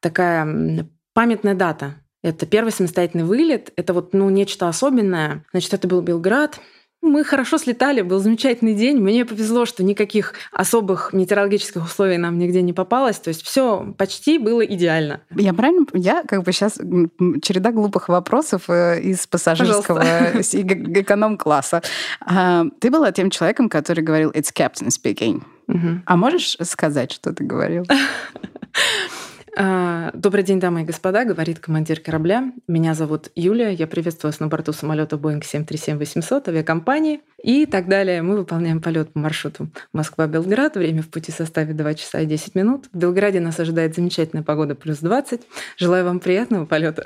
такая 0.00 0.88
памятная 1.14 1.54
дата. 1.54 1.94
Это 2.22 2.46
первый 2.46 2.70
самостоятельный 2.70 3.24
вылет. 3.24 3.72
Это 3.76 3.94
вот 3.94 4.12
ну, 4.12 4.28
нечто 4.30 4.68
особенное. 4.68 5.44
Значит, 5.52 5.72
это 5.74 5.88
был 5.88 6.02
Белград. 6.02 6.60
Мы 7.02 7.24
хорошо 7.24 7.56
слетали, 7.56 8.02
был 8.02 8.18
замечательный 8.18 8.74
день. 8.74 8.98
Мне 8.98 9.24
повезло, 9.24 9.64
что 9.64 9.82
никаких 9.82 10.34
особых 10.52 11.14
метеорологических 11.14 11.82
условий 11.82 12.18
нам 12.18 12.36
нигде 12.36 12.60
не 12.60 12.74
попалось. 12.74 13.18
То 13.18 13.28
есть 13.28 13.42
все 13.42 13.94
почти 13.96 14.36
было 14.36 14.60
идеально. 14.60 15.22
Я 15.34 15.54
правильно? 15.54 15.86
Я 15.94 16.24
как 16.24 16.42
бы 16.42 16.52
сейчас 16.52 16.74
череда 16.74 17.72
глупых 17.72 18.10
вопросов 18.10 18.68
э, 18.68 19.00
из 19.00 19.26
пассажирского 19.26 20.02
эконом-класса. 20.42 21.82
А, 22.20 22.66
ты 22.80 22.90
была 22.90 23.12
тем 23.12 23.30
человеком, 23.30 23.70
который 23.70 24.04
говорил 24.04 24.30
«It's 24.32 24.52
captain 24.54 24.88
speaking». 24.88 25.42
Угу. 25.68 26.02
А 26.04 26.16
можешь 26.16 26.58
сказать, 26.62 27.12
что 27.12 27.32
ты 27.32 27.44
говорил? 27.44 27.86
А, 29.62 30.10
Добрый 30.14 30.42
день, 30.42 30.58
дамы 30.58 30.82
и 30.82 30.84
господа, 30.84 31.26
говорит 31.26 31.58
командир 31.58 32.00
корабля. 32.00 32.50
Меня 32.66 32.94
зовут 32.94 33.30
Юлия, 33.34 33.74
я 33.74 33.86
приветствую 33.86 34.32
вас 34.32 34.40
на 34.40 34.46
борту 34.46 34.72
самолета 34.72 35.16
Boeing 35.16 35.42
737-800 35.42 36.48
авиакомпании 36.48 37.20
и 37.42 37.66
так 37.66 37.86
далее. 37.86 38.22
Мы 38.22 38.38
выполняем 38.38 38.80
полет 38.80 39.12
по 39.12 39.18
маршруту 39.18 39.68
Москва-Белград. 39.92 40.76
Время 40.76 41.02
в 41.02 41.08
пути 41.08 41.30
составит 41.30 41.76
2 41.76 41.92
часа 41.92 42.20
и 42.20 42.26
10 42.26 42.54
минут. 42.54 42.86
В 42.90 42.96
Белграде 42.96 43.40
нас 43.40 43.60
ожидает 43.60 43.94
замечательная 43.94 44.42
погода 44.42 44.74
плюс 44.74 45.00
20. 45.00 45.42
Желаю 45.76 46.06
вам 46.06 46.20
приятного 46.20 46.64
полета. 46.64 47.04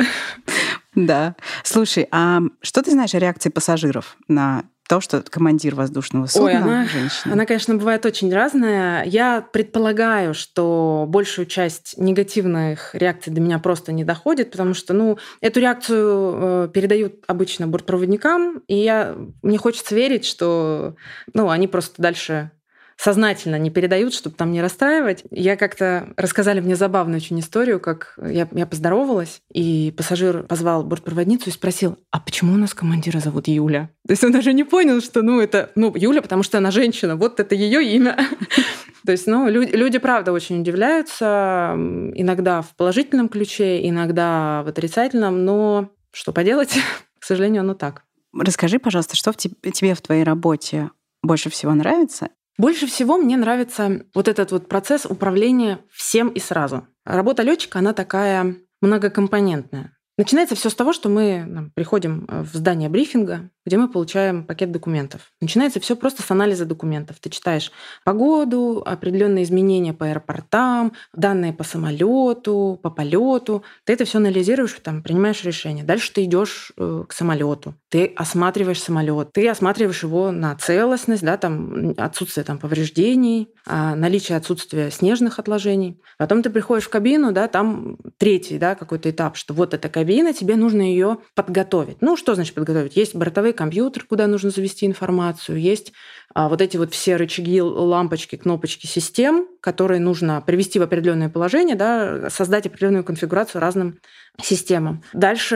Да. 0.94 1.34
Слушай, 1.64 2.06
а 2.12 2.40
что 2.62 2.82
ты 2.84 2.92
знаешь 2.92 3.16
о 3.16 3.18
реакции 3.18 3.50
пассажиров 3.50 4.16
на 4.28 4.62
то, 4.88 5.00
что 5.00 5.22
командир 5.22 5.74
воздушного 5.74 6.26
судна 6.26 6.46
Ой, 6.46 6.56
она, 6.56 6.84
женщина. 6.84 7.32
Она, 7.32 7.46
конечно, 7.46 7.74
бывает 7.74 8.04
очень 8.04 8.32
разная. 8.32 9.04
Я 9.04 9.40
предполагаю, 9.40 10.34
что 10.34 11.06
большую 11.08 11.46
часть 11.46 11.96
негативных 11.96 12.94
реакций 12.94 13.32
до 13.32 13.40
меня 13.40 13.58
просто 13.58 13.92
не 13.92 14.04
доходит, 14.04 14.50
потому 14.50 14.74
что, 14.74 14.92
ну, 14.92 15.18
эту 15.40 15.60
реакцию 15.60 16.34
э, 16.36 16.68
передают 16.72 17.24
обычно 17.26 17.66
бортпроводникам, 17.66 18.62
и 18.68 18.76
я, 18.76 19.16
мне 19.42 19.56
хочется 19.56 19.94
верить, 19.94 20.26
что, 20.26 20.96
ну, 21.32 21.48
они 21.48 21.66
просто 21.66 22.02
дальше 22.02 22.50
сознательно 22.96 23.56
не 23.56 23.70
передают, 23.70 24.14
чтобы 24.14 24.36
там 24.36 24.52
не 24.52 24.62
расстраивать. 24.62 25.24
Я 25.30 25.56
как-то 25.56 26.08
рассказали 26.16 26.60
мне 26.60 26.76
забавную 26.76 27.18
очень 27.18 27.38
историю, 27.40 27.80
как 27.80 28.16
я, 28.24 28.48
я 28.52 28.66
поздоровалась, 28.66 29.40
и 29.52 29.92
пассажир 29.96 30.44
позвал 30.44 30.84
бортпроводницу 30.84 31.50
и 31.50 31.52
спросил, 31.52 31.98
а 32.10 32.20
почему 32.20 32.54
у 32.54 32.56
нас 32.56 32.74
командира 32.74 33.18
зовут 33.18 33.48
Юля? 33.48 33.90
То 34.06 34.12
есть 34.12 34.24
он 34.24 34.32
даже 34.32 34.52
не 34.52 34.64
понял, 34.64 35.00
что, 35.00 35.22
ну, 35.22 35.40
это, 35.40 35.70
ну, 35.74 35.92
Юля, 35.96 36.22
потому 36.22 36.42
что 36.42 36.58
она 36.58 36.70
женщина, 36.70 37.16
вот 37.16 37.40
это 37.40 37.54
ее 37.54 37.84
имя. 37.84 38.16
То 39.06 39.12
есть, 39.12 39.26
ну, 39.26 39.48
люди, 39.48 39.72
люди, 39.72 39.98
правда, 39.98 40.32
очень 40.32 40.60
удивляются, 40.60 41.74
иногда 42.14 42.62
в 42.62 42.74
положительном 42.76 43.28
ключе, 43.28 43.86
иногда 43.88 44.62
в 44.62 44.68
отрицательном, 44.68 45.44
но 45.44 45.90
что 46.12 46.32
поделать, 46.32 46.74
к 47.18 47.24
сожалению, 47.24 47.60
оно 47.60 47.74
так. 47.74 48.04
Расскажи, 48.32 48.78
пожалуйста, 48.78 49.16
что 49.16 49.32
в 49.32 49.36
тебе 49.36 49.94
в 49.94 50.00
твоей 50.00 50.24
работе 50.24 50.90
больше 51.22 51.50
всего 51.50 51.72
нравится 51.74 52.28
больше 52.58 52.86
всего 52.86 53.16
мне 53.16 53.36
нравится 53.36 54.04
вот 54.14 54.28
этот 54.28 54.52
вот 54.52 54.68
процесс 54.68 55.06
управления 55.06 55.80
всем 55.92 56.28
и 56.28 56.40
сразу. 56.40 56.86
Работа 57.04 57.42
летчика, 57.42 57.80
она 57.80 57.92
такая 57.92 58.56
многокомпонентная. 58.80 59.96
Начинается 60.16 60.54
все 60.54 60.70
с 60.70 60.74
того, 60.74 60.92
что 60.92 61.08
мы 61.08 61.70
приходим 61.74 62.26
э, 62.28 62.42
в 62.42 62.54
здание 62.54 62.88
брифинга, 62.88 63.50
где 63.66 63.78
мы 63.78 63.88
получаем 63.88 64.44
пакет 64.44 64.70
документов. 64.70 65.32
Начинается 65.40 65.80
все 65.80 65.96
просто 65.96 66.22
с 66.22 66.30
анализа 66.30 66.66
документов. 66.66 67.16
Ты 67.20 67.30
читаешь 67.30 67.72
погоду, 68.04 68.82
определенные 68.84 69.44
изменения 69.44 69.92
по 69.92 70.06
аэропортам, 70.06 70.92
данные 71.14 71.52
по 71.52 71.64
самолету, 71.64 72.78
по 72.82 72.90
полету. 72.90 73.62
Ты 73.84 73.94
это 73.94 74.04
все 74.04 74.18
анализируешь, 74.18 74.74
там, 74.82 75.02
принимаешь 75.02 75.42
решение. 75.44 75.84
Дальше 75.84 76.12
ты 76.12 76.24
идешь 76.24 76.72
э, 76.76 77.04
к 77.08 77.12
самолету, 77.12 77.74
ты 77.88 78.12
осматриваешь 78.16 78.82
самолет, 78.82 79.32
ты 79.32 79.48
осматриваешь 79.48 80.02
его 80.02 80.30
на 80.30 80.54
целостность, 80.56 81.22
да, 81.22 81.36
там 81.36 81.94
отсутствие 81.96 82.44
там 82.44 82.58
повреждений, 82.58 83.48
а, 83.66 83.94
наличие 83.94 84.36
отсутствия 84.36 84.90
снежных 84.90 85.38
отложений. 85.38 86.00
Потом 86.18 86.42
ты 86.42 86.50
приходишь 86.50 86.84
в 86.84 86.90
кабину, 86.90 87.32
да, 87.32 87.48
там 87.48 87.96
третий, 88.18 88.58
да, 88.58 88.74
какой-то 88.74 89.10
этап, 89.10 89.36
что 89.36 89.54
вот 89.54 89.72
эта 89.72 89.88
кабина, 89.88 90.34
тебе 90.34 90.56
нужно 90.56 90.82
ее 90.82 91.18
подготовить. 91.34 92.02
Ну, 92.02 92.16
что 92.16 92.34
значит 92.34 92.54
подготовить? 92.54 92.96
Есть 92.96 93.14
бортовой 93.14 93.53
компьютер, 93.54 94.04
куда 94.04 94.26
нужно 94.26 94.50
завести 94.50 94.84
информацию, 94.86 95.58
есть 95.58 95.92
а, 96.34 96.48
вот 96.48 96.60
эти 96.60 96.76
вот 96.76 96.92
все 96.92 97.16
рычаги, 97.16 97.62
лампочки, 97.62 98.36
кнопочки 98.36 98.86
систем, 98.86 99.48
которые 99.60 100.00
нужно 100.00 100.42
привести 100.42 100.78
в 100.78 100.82
определенное 100.82 101.28
положение, 101.28 101.76
да, 101.76 102.28
создать 102.28 102.66
определенную 102.66 103.04
конфигурацию 103.04 103.60
разным 103.60 104.00
системам. 104.42 105.02
Дальше 105.12 105.54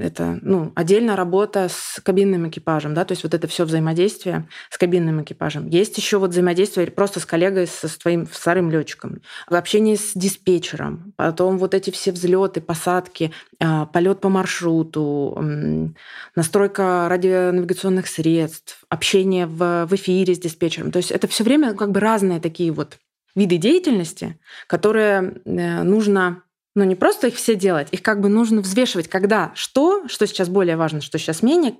это 0.00 0.38
ну, 0.42 0.72
отдельная 0.74 1.16
работа 1.16 1.68
с 1.70 2.00
кабинным 2.02 2.48
экипажем, 2.48 2.92
да, 2.92 3.04
то 3.04 3.12
есть 3.12 3.22
вот 3.22 3.32
это 3.32 3.48
все 3.48 3.64
взаимодействие 3.64 4.48
с 4.68 4.76
кабинным 4.76 5.22
экипажем. 5.22 5.66
Есть 5.68 5.96
еще 5.96 6.18
вот 6.18 6.30
взаимодействие 6.30 6.90
просто 6.90 7.20
с 7.20 7.26
коллегой, 7.26 7.66
со 7.66 7.88
своим 7.88 8.26
вторым 8.26 8.70
летчиком, 8.70 9.22
общение 9.46 9.96
с 9.96 10.12
диспетчером, 10.14 11.14
потом 11.16 11.56
вот 11.56 11.74
эти 11.74 11.90
все 11.90 12.12
взлеты, 12.12 12.60
посадки, 12.60 13.32
а, 13.58 13.86
полет 13.86 14.20
по 14.20 14.28
маршруту, 14.28 15.42
настройка 16.36 17.08
радионавигационных 17.08 18.06
средств, 18.08 18.84
общение 18.90 19.46
в, 19.46 19.86
в 19.86 19.94
эфире 19.94 20.34
с 20.34 20.38
диспетчером. 20.38 20.90
То 20.90 20.98
есть 20.98 21.10
это 21.10 21.26
все 21.28 21.44
время 21.44 21.74
как 21.74 21.92
бы 21.92 22.00
разные 22.00 22.40
такие 22.40 22.72
вот 22.72 22.98
виды 23.34 23.56
деятельности, 23.56 24.38
которые 24.66 25.40
э, 25.44 25.82
нужно 25.82 26.42
но 26.74 26.84
не 26.84 26.94
просто 26.94 27.26
их 27.28 27.34
все 27.34 27.54
делать, 27.56 27.88
их 27.90 28.02
как 28.02 28.20
бы 28.20 28.28
нужно 28.28 28.60
взвешивать, 28.60 29.08
когда 29.08 29.52
что, 29.54 30.06
что 30.08 30.26
сейчас 30.26 30.48
более 30.48 30.76
важно, 30.76 31.00
что 31.00 31.18
сейчас 31.18 31.42
менее, 31.42 31.76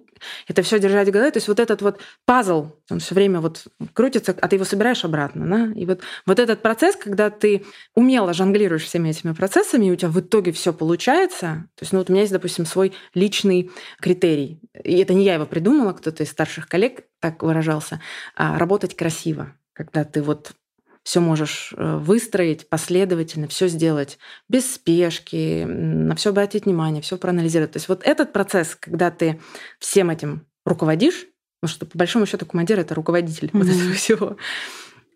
это 0.49 0.63
все 0.63 0.79
держать 0.79 1.09
в 1.09 1.13
голове. 1.13 1.31
То 1.31 1.39
есть 1.39 1.49
вот 1.49 1.61
этот 1.61 1.81
вот 1.81 2.01
пазл, 2.27 2.73
он 2.91 2.99
все 2.99 3.15
время 3.15 3.41
вот 3.41 3.67
крутится, 3.93 4.37
а 4.39 4.49
ты 4.49 4.57
его 4.57 4.65
собираешь 4.65 5.05
обратно. 5.05 5.47
Да? 5.47 5.73
И 5.81 5.87
вот, 5.87 6.01
вот 6.27 6.39
этот 6.39 6.61
процесс, 6.61 6.97
когда 6.97 7.31
ты 7.31 7.65
умело 7.95 8.33
жонглируешь 8.35 8.85
всеми 8.85 9.11
этими 9.11 9.33
процессами, 9.33 9.87
и 9.87 9.91
у 9.91 9.97
тебя 9.97 10.11
в 10.11 10.21
итоге 10.21 10.53
все 10.53 10.73
получается. 10.73 11.69
То 11.77 11.83
есть, 11.83 11.93
ну 11.93 11.99
вот 12.01 12.11
у 12.11 12.13
меня 12.13 12.23
есть, 12.23 12.33
допустим, 12.33 12.67
свой 12.67 12.93
личный 13.15 13.71
критерий. 14.01 14.61
И 14.83 14.99
это 14.99 15.15
не 15.15 15.25
я 15.25 15.35
его 15.35 15.47
придумала, 15.47 15.93
кто-то 15.93 16.23
из 16.23 16.31
старших 16.31 16.69
коллег 16.69 17.05
так 17.21 17.43
выражался. 17.43 18.01
А 18.35 18.59
работать 18.59 18.97
красиво 18.97 19.55
когда 19.81 20.05
ты 20.05 20.21
вот 20.23 20.53
все 21.03 21.21
можешь 21.21 21.73
э, 21.77 21.97
выстроить 21.97 22.69
последовательно, 22.69 23.49
все 23.49 23.69
сделать 23.69 24.19
без 24.49 24.75
спешки, 24.75 25.65
на 25.65 26.15
все 26.15 26.31
обратить 26.31 26.67
внимание, 26.67 27.03
все 27.03 27.17
проанализировать. 27.17 27.73
То 27.73 27.79
есть 27.79 27.89
вот 27.89 28.03
этот 28.05 28.33
процесс, 28.33 28.77
когда 28.79 29.11
ты 29.11 29.41
всем 29.79 30.11
этим 30.11 30.47
руководишь, 30.65 31.27
потому 31.61 31.75
что 31.75 31.87
по 31.87 31.99
большому 31.99 32.27
счету 32.27 32.47
командир 32.47 32.79
это 32.79 32.95
руководитель 32.95 33.49
mm-hmm. 33.49 33.59
вот 33.59 33.69
этого 33.69 33.93
всего. 33.93 34.37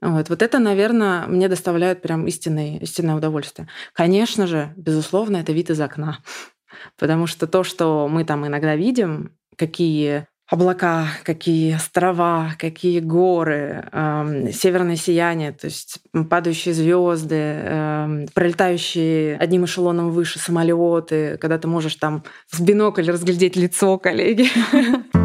Вот, 0.01 0.29
вот 0.29 0.43
это, 0.43 0.59
наверное, 0.59 1.27
мне 1.27 1.49
доставляет 1.49 2.03
прям 2.03 2.27
истинное, 2.27 2.79
истинное 2.79 3.15
удовольствие. 3.15 3.69
Конечно 3.95 4.47
же, 4.47 4.73
безусловно, 4.77 5.39
это 5.39 5.53
вид 5.53 5.71
из 5.71 5.81
окна. 5.81 6.19
Потому 6.99 7.27
что 7.27 7.47
то, 7.47 7.63
что 7.63 8.09
мы 8.09 8.25
там 8.25 8.47
иногда 8.47 8.77
видим, 8.77 9.37
какие 9.57 10.27
облака, 10.55 11.09
какие 11.25 11.75
острова, 11.75 12.55
какие 12.59 13.01
горы, 13.01 13.85
э, 13.93 14.51
северное 14.53 14.97
сияние, 14.97 15.53
то 15.53 15.67
есть 15.67 15.99
падающие 16.31 16.73
звезды, 16.73 17.37
э, 17.37 18.27
пролетающие 18.35 19.37
одним 19.37 19.65
эшелоном 19.65 20.11
выше 20.11 20.39
самолеты, 20.39 21.39
когда 21.39 21.59
ты 21.59 21.67
можешь 21.67 21.97
там 21.97 22.23
в 22.51 22.61
бинокль 22.61 23.11
разглядеть 23.11 23.57
лицо 23.57 23.99
коллеги. 23.99 24.47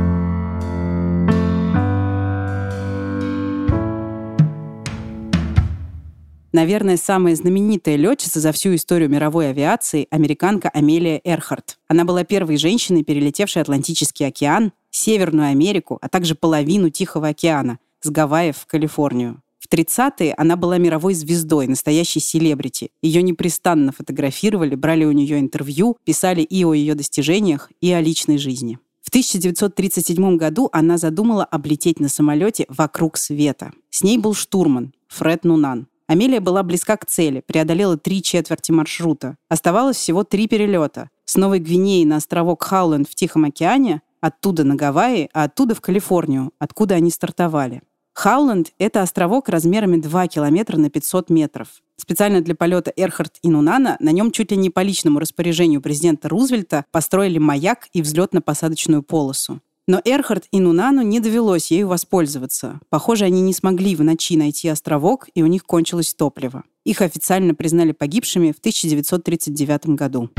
Наверное, 6.52 6.98
самая 6.98 7.36
знаменитая 7.36 7.96
летчица 7.96 8.40
за 8.40 8.52
всю 8.52 8.74
историю 8.74 9.10
мировой 9.10 9.52
авиации– 9.52 10.08
американка 10.10 10.70
Амелия 10.70 11.22
Эрхарт. 11.24 11.78
Она 11.88 12.06
была 12.06 12.24
первой 12.24 12.58
женщиной, 12.58 13.04
перелетевшей 13.04 13.62
Атлантический 13.62 14.26
океан, 14.26 14.72
Северную 14.90 15.50
Америку, 15.50 16.00
а 16.02 16.10
также 16.10 16.34
половину 16.34 16.90
Тихого 16.90 17.28
океана, 17.28 17.78
с 18.02 18.10
Гавайев 18.10 18.58
в 18.58 18.66
Калифорнию. 18.66 19.44
В 19.60 19.72
30-е 19.72 20.34
она 20.38 20.56
была 20.56 20.80
мировой 20.80 21.14
звездой, 21.14 21.68
настоящей 21.68 22.20
селебрити. 22.20 22.90
Ее 23.04 23.22
непрестанно 23.22 23.92
фотографировали, 23.92 24.74
брали 24.74 25.06
у 25.06 25.12
нее 25.12 25.40
интервью, 25.40 25.98
писали 26.04 26.42
и 26.42 26.64
о 26.64 26.74
ее 26.74 26.96
достижениях, 26.96 27.72
и 27.80 27.92
о 27.92 28.02
личной 28.02 28.40
жизни. 28.40 28.80
В 29.02 29.10
1937 29.10 30.38
году 30.38 30.70
она 30.72 30.98
задумала 30.98 31.44
облететь 31.44 32.00
на 32.00 32.10
самолете 32.10 32.66
вокруг 32.70 33.18
света. 33.18 33.72
С 33.92 34.02
ней 34.02 34.18
был 34.18 34.34
штурман 34.34 34.94
Фред 35.08 35.44
Нунан. 35.44 35.88
Амелия 36.10 36.42
была 36.42 36.64
близка 36.64 36.98
к 36.98 37.06
цели, 37.06 37.44
преодолела 37.46 37.96
три 37.96 38.24
четверти 38.24 38.72
маршрута. 38.72 39.38
Оставалось 39.48 39.98
всего 39.98 40.24
три 40.24 40.48
перелета. 40.48 41.12
С 41.26 41.36
Новой 41.36 41.60
Гвинеи 41.60 42.04
на 42.04 42.16
островок 42.16 42.64
Хауленд 42.64 43.08
в 43.08 43.14
Тихом 43.14 43.46
океане, 43.46 44.02
оттуда 44.20 44.64
на 44.64 44.74
Гавайи, 44.74 45.30
а 45.36 45.44
оттуда 45.44 45.76
в 45.76 45.82
Калифорнию, 45.82 46.52
откуда 46.58 46.96
они 46.96 47.12
стартовали. 47.12 47.84
Хауленд— 48.14 48.72
это 48.80 49.04
островок 49.04 49.50
размерами 49.50 50.02
2 50.02 50.28
километра 50.30 50.78
на 50.78 50.90
500 50.90 51.30
метров. 51.30 51.68
Специально 51.96 52.42
для 52.42 52.56
полета 52.56 52.92
Эрхард 52.96 53.36
и 53.44 53.50
Нунана 53.52 53.96
на 54.00 54.10
нем 54.10 54.32
чуть 54.32 54.50
ли 54.50 54.58
не 54.58 54.72
по 54.72 54.80
личному 54.80 55.20
распоряжению 55.20 55.80
президента 55.80 56.28
Рузвельта 56.28 56.86
построили 56.90 57.38
маяк 57.38 57.88
и 57.94 58.02
взлетно-посадочную 58.02 59.04
полосу. 59.04 59.62
Но 59.90 60.00
Эрхард 60.06 60.46
и 60.52 60.60
Нунану 60.60 61.02
не 61.02 61.20
довелось 61.20 61.72
ею 61.72 61.88
воспользоваться. 61.88 62.80
Похоже, 62.90 63.26
они 63.26 63.42
не 63.42 63.54
смогли 63.54 63.96
в 63.96 64.04
ночи 64.04 64.38
найти 64.38 64.68
островок, 64.68 65.30
и 65.34 65.42
у 65.42 65.48
них 65.48 65.64
кончилось 65.64 66.14
топливо. 66.14 66.64
Их 66.86 67.02
официально 67.02 67.56
признали 67.56 67.92
погибшими 67.92 68.52
в 68.52 68.60
1939 68.60 69.88
году. 69.96 70.30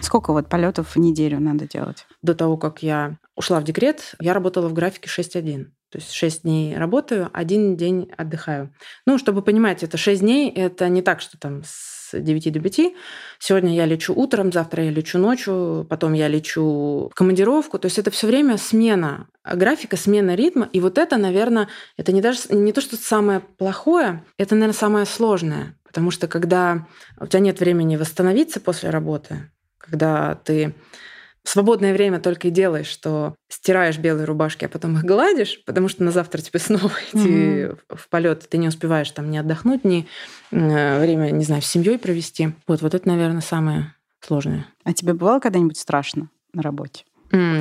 Сколько 0.00 0.32
вот 0.32 0.48
полетов 0.48 0.94
в 0.94 1.00
неделю 1.00 1.40
надо 1.40 1.66
делать? 1.66 2.06
До 2.22 2.36
того, 2.36 2.56
как 2.56 2.84
я 2.84 3.18
ушла 3.34 3.58
в 3.58 3.64
декрет, 3.64 4.14
я 4.20 4.32
работала 4.32 4.68
в 4.68 4.72
графике 4.72 5.10
6-1. 5.10 5.72
То 5.90 5.98
есть 5.98 6.12
6 6.12 6.42
дней 6.42 6.76
работаю, 6.76 7.30
один 7.32 7.76
день 7.76 8.10
отдыхаю. 8.16 8.72
Ну, 9.06 9.18
чтобы 9.18 9.42
понимать, 9.42 9.82
это 9.82 9.96
6 9.96 10.20
дней, 10.20 10.50
это 10.50 10.88
не 10.88 11.02
так, 11.02 11.20
что 11.20 11.38
там 11.38 11.62
с 11.64 11.98
с 12.08 12.20
9 12.20 12.52
до 12.52 12.60
5. 12.60 12.80
Сегодня 13.38 13.74
я 13.74 13.86
лечу 13.86 14.14
утром, 14.14 14.52
завтра 14.52 14.84
я 14.84 14.90
лечу 14.90 15.18
ночью, 15.18 15.86
потом 15.88 16.12
я 16.14 16.28
лечу 16.28 17.08
в 17.10 17.14
командировку. 17.14 17.78
То 17.78 17.86
есть 17.86 17.98
это 17.98 18.10
все 18.10 18.26
время 18.26 18.56
смена 18.56 19.28
графика, 19.44 19.96
смена 19.96 20.34
ритма. 20.34 20.68
И 20.72 20.80
вот 20.80 20.98
это, 20.98 21.16
наверное, 21.16 21.68
это 21.96 22.12
не, 22.12 22.20
даже, 22.20 22.40
не 22.50 22.72
то, 22.72 22.80
что 22.80 22.96
самое 22.96 23.40
плохое, 23.40 24.24
это, 24.36 24.54
наверное, 24.54 24.74
самое 24.74 25.06
сложное. 25.06 25.74
Потому 25.84 26.10
что 26.10 26.28
когда 26.28 26.86
у 27.18 27.26
тебя 27.26 27.40
нет 27.40 27.60
времени 27.60 27.96
восстановиться 27.96 28.60
после 28.60 28.90
работы, 28.90 29.50
когда 29.78 30.34
ты 30.34 30.74
свободное 31.48 31.92
время 31.92 32.20
только 32.20 32.48
и 32.48 32.50
делаешь, 32.50 32.86
что 32.86 33.34
стираешь 33.48 33.98
белые 33.98 34.26
рубашки, 34.26 34.64
а 34.64 34.68
потом 34.68 34.96
их 34.96 35.04
гладишь, 35.04 35.62
потому 35.64 35.88
что 35.88 36.02
на 36.02 36.10
завтра 36.10 36.40
тебе 36.40 36.58
снова 36.60 36.92
идти 37.12 37.66
угу. 37.66 37.78
в 37.96 38.08
полет, 38.08 38.48
ты 38.48 38.58
не 38.58 38.68
успеваешь 38.68 39.10
там 39.10 39.30
не 39.30 39.38
отдохнуть, 39.38 39.84
ни 39.84 40.06
э, 40.50 41.00
время, 41.00 41.30
не 41.30 41.44
знаю, 41.44 41.62
с 41.62 41.66
семьей 41.66 41.98
провести. 41.98 42.54
Вот, 42.66 42.82
вот 42.82 42.94
это, 42.94 43.08
наверное, 43.08 43.40
самое 43.40 43.94
сложное. 44.20 44.66
А 44.84 44.92
тебе 44.92 45.14
бывало 45.14 45.40
когда-нибудь 45.40 45.78
страшно 45.78 46.28
на 46.52 46.62
работе? 46.62 47.04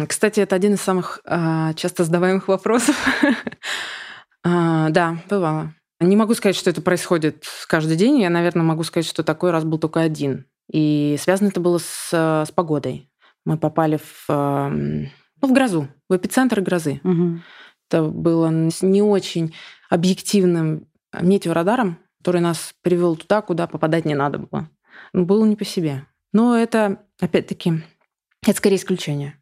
Кстати, 0.08 0.40
это 0.40 0.56
один 0.56 0.76
из 0.76 0.82
самых 0.82 1.20
а, 1.26 1.74
часто 1.74 2.06
задаваемых 2.06 2.48
вопросов. 2.48 2.96
а, 4.44 4.90
да, 4.90 5.18
бывало. 5.30 5.74
Не 6.00 6.16
могу 6.16 6.36
сказать, 6.36 6.56
что 6.56 6.70
это 6.70 6.82
происходит 6.82 7.46
каждый 7.68 7.98
день. 7.98 8.22
Я, 8.22 8.30
наверное, 8.30 8.64
могу 8.64 8.84
сказать, 8.84 9.06
что 9.06 9.24
такой 9.24 9.52
раз 9.52 9.66
был 9.66 9.78
только 9.78 10.00
один. 10.00 10.46
И 10.72 11.18
связано 11.20 11.50
это 11.50 11.60
было 11.60 11.80
с, 11.80 12.12
с 12.12 12.52
погодой 12.56 13.10
мы 13.48 13.58
попали 13.58 13.98
в, 13.98 14.26
эм, 14.30 15.10
ну, 15.42 15.48
в 15.48 15.54
грозу, 15.54 15.88
в 16.10 16.16
эпицентр 16.16 16.60
грозы. 16.60 17.00
Угу. 17.04 17.40
Это 17.90 18.04
было 18.04 18.70
с 18.70 18.82
не 18.82 19.02
очень 19.02 19.56
объективным 19.90 20.88
метеорадаром, 21.20 21.98
который 22.20 22.42
нас 22.42 22.74
привел 22.82 23.16
туда, 23.16 23.42
куда 23.42 23.68
попадать 23.68 24.04
не 24.04 24.16
надо 24.16 24.40
было. 24.40 24.70
Ну, 25.14 25.26
было 25.26 25.46
не 25.46 25.56
по 25.56 25.64
себе. 25.64 26.06
Но 26.34 26.58
это, 26.58 27.06
опять-таки, 27.22 27.84
это 28.46 28.58
скорее 28.58 28.76
исключение. 28.76 29.40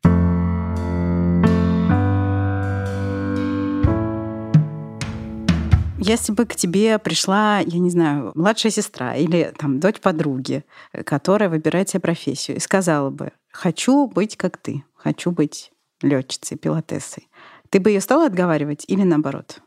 Если 6.07 6.33
бы 6.33 6.45
к 6.45 6.55
тебе 6.55 6.99
пришла, 6.99 7.57
я 7.65 7.79
не 7.79 7.89
знаю, 7.89 8.31
младшая 8.35 8.71
сестра 8.71 9.15
или 9.15 9.51
там 9.57 9.79
дочь 9.79 9.99
подруги, 9.99 10.63
которая 11.03 11.49
выбирает 11.49 11.89
себе 11.89 11.99
профессию, 11.99 12.57
и 12.57 12.59
сказала 12.59 13.09
бы, 13.09 13.31
хочу 13.51 14.05
быть 14.05 14.37
как 14.37 14.57
ты, 14.57 14.83
хочу 14.93 15.31
быть 15.31 15.71
летчицей, 16.03 16.57
пилотессой, 16.57 17.27
ты 17.71 17.79
бы 17.79 17.89
ее 17.89 18.01
стала 18.01 18.27
отговаривать 18.27 18.85
или 18.87 19.01
наоборот? 19.01 19.61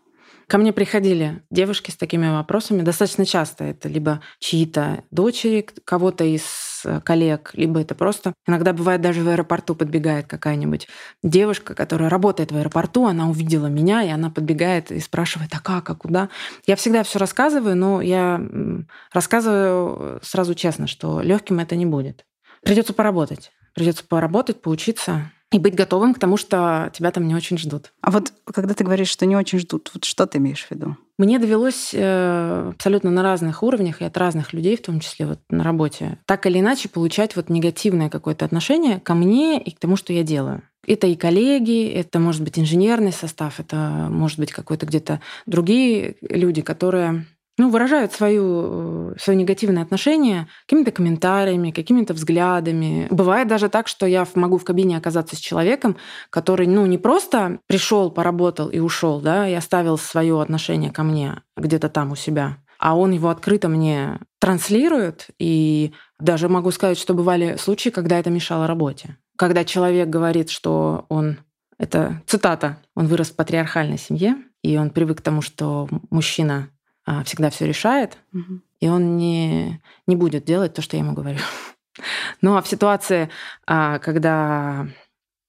Ко 0.47 0.59
мне 0.59 0.73
приходили 0.73 1.43
девушки 1.51 1.91
с 1.91 1.97
такими 1.97 2.29
вопросами 2.31 2.83
достаточно 2.83 3.27
часто. 3.27 3.65
Это 3.65 3.89
либо 3.89 4.23
чьи-то 4.39 5.03
дочери, 5.11 5.69
кого-то 5.85 6.23
из 6.23 6.45
э, 6.85 7.01
коллег, 7.01 7.51
либо 7.55 7.81
это 7.81 7.95
просто... 7.95 8.35
Иногда 8.47 8.73
бывает 8.73 9.01
даже 9.01 9.23
в 9.23 9.29
аэропорту 9.29 9.75
подбегает 9.75 10.27
какая-нибудь 10.27 10.89
девушка, 11.23 11.75
которая 11.75 12.09
работает 12.09 12.53
в 12.53 12.57
аэропорту, 12.57 13.07
она 13.07 13.29
увидела 13.29 13.67
меня, 13.67 14.03
и 14.03 14.09
она 14.09 14.31
подбегает 14.31 14.91
и 14.91 15.01
спрашивает, 15.01 15.51
а 15.55 15.61
как, 15.61 15.89
а 15.91 15.95
куда? 15.95 16.29
Я 16.67 16.77
всегда 16.77 17.03
все 17.03 17.19
рассказываю, 17.19 17.77
но 17.77 18.01
я 18.01 18.41
рассказываю 19.13 20.21
сразу 20.23 20.55
честно, 20.55 20.87
что 20.87 21.21
легким 21.21 21.61
это 21.61 21.77
не 21.77 21.87
будет. 21.87 22.25
Придется 22.63 22.93
поработать. 22.93 23.53
Придется 23.75 24.05
поработать, 24.07 24.61
поучиться, 24.61 25.31
и 25.53 25.59
быть 25.59 25.75
готовым 25.75 26.15
к 26.15 26.19
тому, 26.19 26.37
что 26.37 26.91
тебя 26.93 27.11
там 27.11 27.27
не 27.27 27.35
очень 27.35 27.59
ждут. 27.59 27.93
А 28.03 28.11
вот 28.11 28.33
когда 28.45 28.75
ты 28.75 28.85
говоришь, 28.85 29.09
что 29.09 29.27
не 29.27 29.37
очень 29.37 29.59
ждут, 29.59 29.91
вот 29.95 30.05
что 30.05 30.27
ты 30.27 30.39
имеешь 30.39 30.65
в 30.65 30.71
виду? 30.71 30.97
Мне 31.19 31.39
довелось 31.39 31.91
э, 31.95 32.71
абсолютно 32.75 33.11
на 33.11 33.23
разных 33.23 33.63
уровнях 33.63 34.01
и 34.01 34.05
от 34.05 34.17
разных 34.17 34.53
людей, 34.53 34.77
в 34.77 34.83
том 34.83 35.01
числе 35.01 35.27
вот 35.27 35.41
на 35.51 35.65
работе, 35.65 36.19
так 36.27 36.47
или 36.47 36.61
иначе 36.61 36.89
получать 36.89 37.35
вот 37.35 37.49
негативное 37.49 38.09
какое-то 38.09 38.45
отношение 38.45 39.01
ко 39.01 39.15
мне 39.15 39.61
и 39.61 39.71
к 39.73 39.79
тому, 39.79 39.97
что 39.97 40.13
я 40.13 40.23
делаю. 40.23 40.63
Это 40.87 41.07
и 41.07 41.17
коллеги, 41.17 41.89
это 41.89 42.19
может 42.21 42.43
быть 42.43 42.59
инженерный 42.59 43.13
состав, 43.13 43.59
это 43.59 44.07
может 44.11 44.39
быть 44.39 44.53
какой-то 44.53 44.87
где-то 44.87 45.21
другие 45.45 46.17
люди, 46.23 46.63
которые 46.63 47.27
ну, 47.59 47.71
выражают 47.71 48.13
свою, 48.13 49.15
свое 49.19 49.39
негативное 49.39 49.83
отношение 49.83 50.49
какими-то 50.67 50.93
комментариями, 50.93 51.73
какими-то 51.73 52.15
взглядами. 52.15 53.09
Бывает 53.11 53.49
даже 53.49 53.69
так, 53.69 53.89
что 53.89 54.07
я 54.07 54.27
могу 54.35 54.59
в 54.59 54.65
кабине 54.65 54.97
оказаться 54.97 55.37
с 55.37 55.41
человеком, 55.41 55.97
который, 56.31 56.67
ну, 56.67 56.87
не 56.87 56.99
просто 56.99 57.59
пришел, 57.67 58.11
поработал 58.11 58.69
и 58.69 58.79
ушел, 58.79 59.21
да, 59.21 59.49
и 59.49 59.55
оставил 59.55 59.99
свое 59.99 60.41
отношение 60.41 60.91
ко 60.91 61.03
мне 61.03 61.43
где-то 61.57 61.89
там 61.89 62.13
у 62.13 62.17
себя, 62.17 62.59
а 62.79 62.97
он 62.97 63.11
его 63.11 63.29
открыто 63.29 63.69
мне 63.69 64.21
транслируют. 64.39 65.27
И 65.39 65.93
даже 66.21 66.49
могу 66.49 66.71
сказать, 66.71 66.99
что 66.99 67.13
бывали 67.13 67.57
случаи, 67.59 67.91
когда 67.91 68.19
это 68.19 68.31
мешало 68.31 68.67
работе. 68.67 69.17
Когда 69.37 69.65
человек 69.65 70.09
говорит, 70.09 70.51
что 70.51 71.07
он 71.09 71.39
это 71.79 72.23
цитата. 72.27 72.79
Он 72.95 73.07
вырос 73.07 73.31
в 73.31 73.37
патриархальной 73.37 73.99
семье, 73.99 74.37
и 74.63 74.77
он 74.77 74.91
привык 74.91 75.19
к 75.19 75.23
тому, 75.23 75.41
что 75.41 75.89
мужчина 76.11 76.71
всегда 77.25 77.51
все 77.51 77.67
решает, 77.67 78.19
угу. 78.33 78.61
и 78.81 78.89
он 78.89 79.17
не, 79.17 79.81
не 80.07 80.17
будет 80.17 80.45
делать 80.45 80.75
то, 80.75 80.83
что 80.83 80.97
я 80.97 81.03
ему 81.03 81.13
говорю. 81.15 81.39
Ну 82.43 82.57
а 82.57 82.63
в 82.63 82.69
ситуации, 82.69 83.29
а, 83.67 83.99
когда 83.99 84.87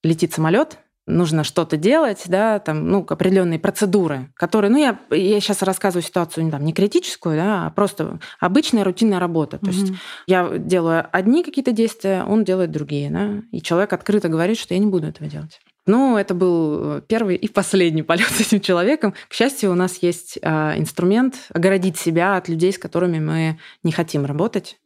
летит 0.02 0.34
самолет, 0.34 0.80
нужно 1.10 1.44
что-то 1.44 1.76
делать, 1.76 2.24
да, 2.28 2.60
там, 2.60 2.88
ну, 2.88 3.06
определенные 3.08 3.60
процедуры, 3.60 4.32
которые, 4.36 4.72
ну, 4.72 4.78
я, 4.78 5.00
я 5.12 5.40
сейчас 5.40 5.62
рассказываю 5.64 6.04
ситуацию 6.04 6.46
не, 6.46 6.52
там, 6.52 6.64
не 6.64 6.72
критическую, 6.72 7.36
да, 7.36 7.66
а 7.66 7.70
просто 7.72 8.20
обычная 8.40 8.84
рутинная 8.84 9.20
работа. 9.20 9.58
То 9.58 9.66
mm 9.66 9.74
есть 9.74 9.94
я 10.28 10.58
делаю 10.58 11.08
одни 11.12 11.44
какие-то 11.44 11.72
действия, 11.72 12.24
он 12.24 12.44
делает 12.44 12.72
другие, 12.72 13.10
да, 13.10 13.42
и 13.52 13.62
человек 13.62 13.92
открыто 13.94 14.30
говорит, 14.30 14.58
что 14.58 14.74
я 14.74 14.80
не 14.80 14.88
буду 14.88 15.08
этого 15.08 15.30
делать. 15.30 15.60
Ну, 15.90 16.18
это 16.18 16.36
был 16.36 17.02
первый 17.08 17.36
и 17.36 17.48
последний 17.48 18.04
полет 18.10 18.28
с 18.28 18.42
этим 18.42 18.62
человеком. 18.62 19.16
К 19.28 19.34
счастью, 19.34 19.72
у 19.72 19.76
нас 19.76 19.98
есть 20.04 20.38
а, 20.44 20.76
инструмент 20.78 21.36
огородить 21.52 21.98
себя 21.98 22.38
от 22.38 22.48
людей, 22.48 22.72
с 22.72 22.78
которыми 22.78 23.20
мы 23.20 23.60
не 23.82 23.92
хотим 23.92 24.26
работать. 24.26 24.80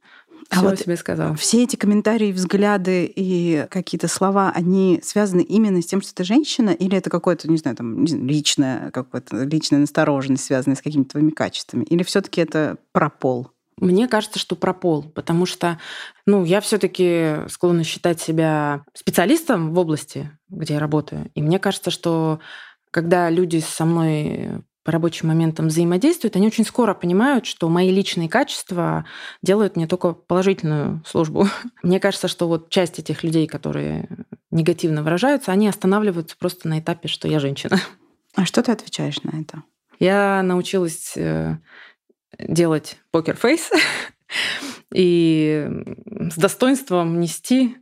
А 0.49 0.61
вот 0.61 0.79
себе 0.79 0.95
сказала. 0.95 1.35
Все 1.35 1.63
эти 1.63 1.75
комментарии, 1.75 2.31
взгляды 2.31 3.05
и 3.05 3.65
какие-то 3.69 4.07
слова, 4.07 4.51
они 4.55 5.01
связаны 5.03 5.41
именно 5.41 5.81
с 5.81 5.85
тем, 5.85 6.01
что 6.01 6.13
ты 6.13 6.23
женщина, 6.23 6.69
или 6.69 6.97
это 6.97 7.09
какое-то, 7.09 7.49
не 7.49 7.57
знаю, 7.57 7.75
там, 7.75 8.05
личная, 8.05 8.91
какая-то 8.91 9.43
личная 9.43 9.79
настороженность, 9.79 10.45
связанная 10.45 10.75
с 10.77 10.81
какими-то 10.81 11.11
твоими 11.11 11.31
качествами? 11.31 11.83
Или 11.85 12.03
все 12.03 12.21
таки 12.21 12.39
это 12.39 12.77
про 12.91 13.09
пол? 13.09 13.52
Мне 13.77 14.07
кажется, 14.07 14.39
что 14.39 14.55
про 14.55 14.73
пол, 14.73 15.03
потому 15.03 15.45
что 15.45 15.79
ну, 16.25 16.45
я 16.45 16.61
все-таки 16.61 17.47
склонна 17.49 17.83
считать 17.83 18.21
себя 18.21 18.83
специалистом 18.93 19.73
в 19.73 19.79
области, 19.79 20.31
где 20.49 20.75
я 20.75 20.79
работаю. 20.79 21.31
И 21.35 21.41
мне 21.41 21.59
кажется, 21.59 21.91
что 21.91 22.39
когда 22.91 23.29
люди 23.29 23.59
со 23.59 23.85
мной 23.85 24.63
по 24.83 24.91
рабочим 24.91 25.29
моментам 25.29 25.67
взаимодействуют, 25.67 26.35
они 26.35 26.47
очень 26.47 26.65
скоро 26.65 26.93
понимают, 26.93 27.45
что 27.45 27.69
мои 27.69 27.89
личные 27.89 28.27
качества 28.27 29.05
делают 29.41 29.75
мне 29.75 29.87
только 29.87 30.13
положительную 30.13 31.01
службу. 31.05 31.47
Мне 31.83 31.99
кажется, 31.99 32.27
что 32.27 32.47
вот 32.47 32.69
часть 32.69 32.99
этих 32.99 33.23
людей, 33.23 33.47
которые 33.47 34.09
негативно 34.51 35.01
выражаются, 35.01 35.51
они 35.51 35.67
останавливаются 35.67 36.35
просто 36.37 36.67
на 36.67 36.79
этапе, 36.79 37.07
что 37.07 37.27
я 37.27 37.39
женщина. 37.39 37.79
А 38.35 38.45
что 38.45 38.61
ты 38.61 38.71
отвечаешь 38.71 39.21
на 39.23 39.41
это? 39.41 39.63
Я 39.99 40.41
научилась 40.43 41.13
э, 41.15 41.57
делать 42.39 42.97
покер-фейс 43.11 43.69
и 44.93 45.67
с 46.31 46.35
достоинством 46.35 47.19
нести 47.19 47.77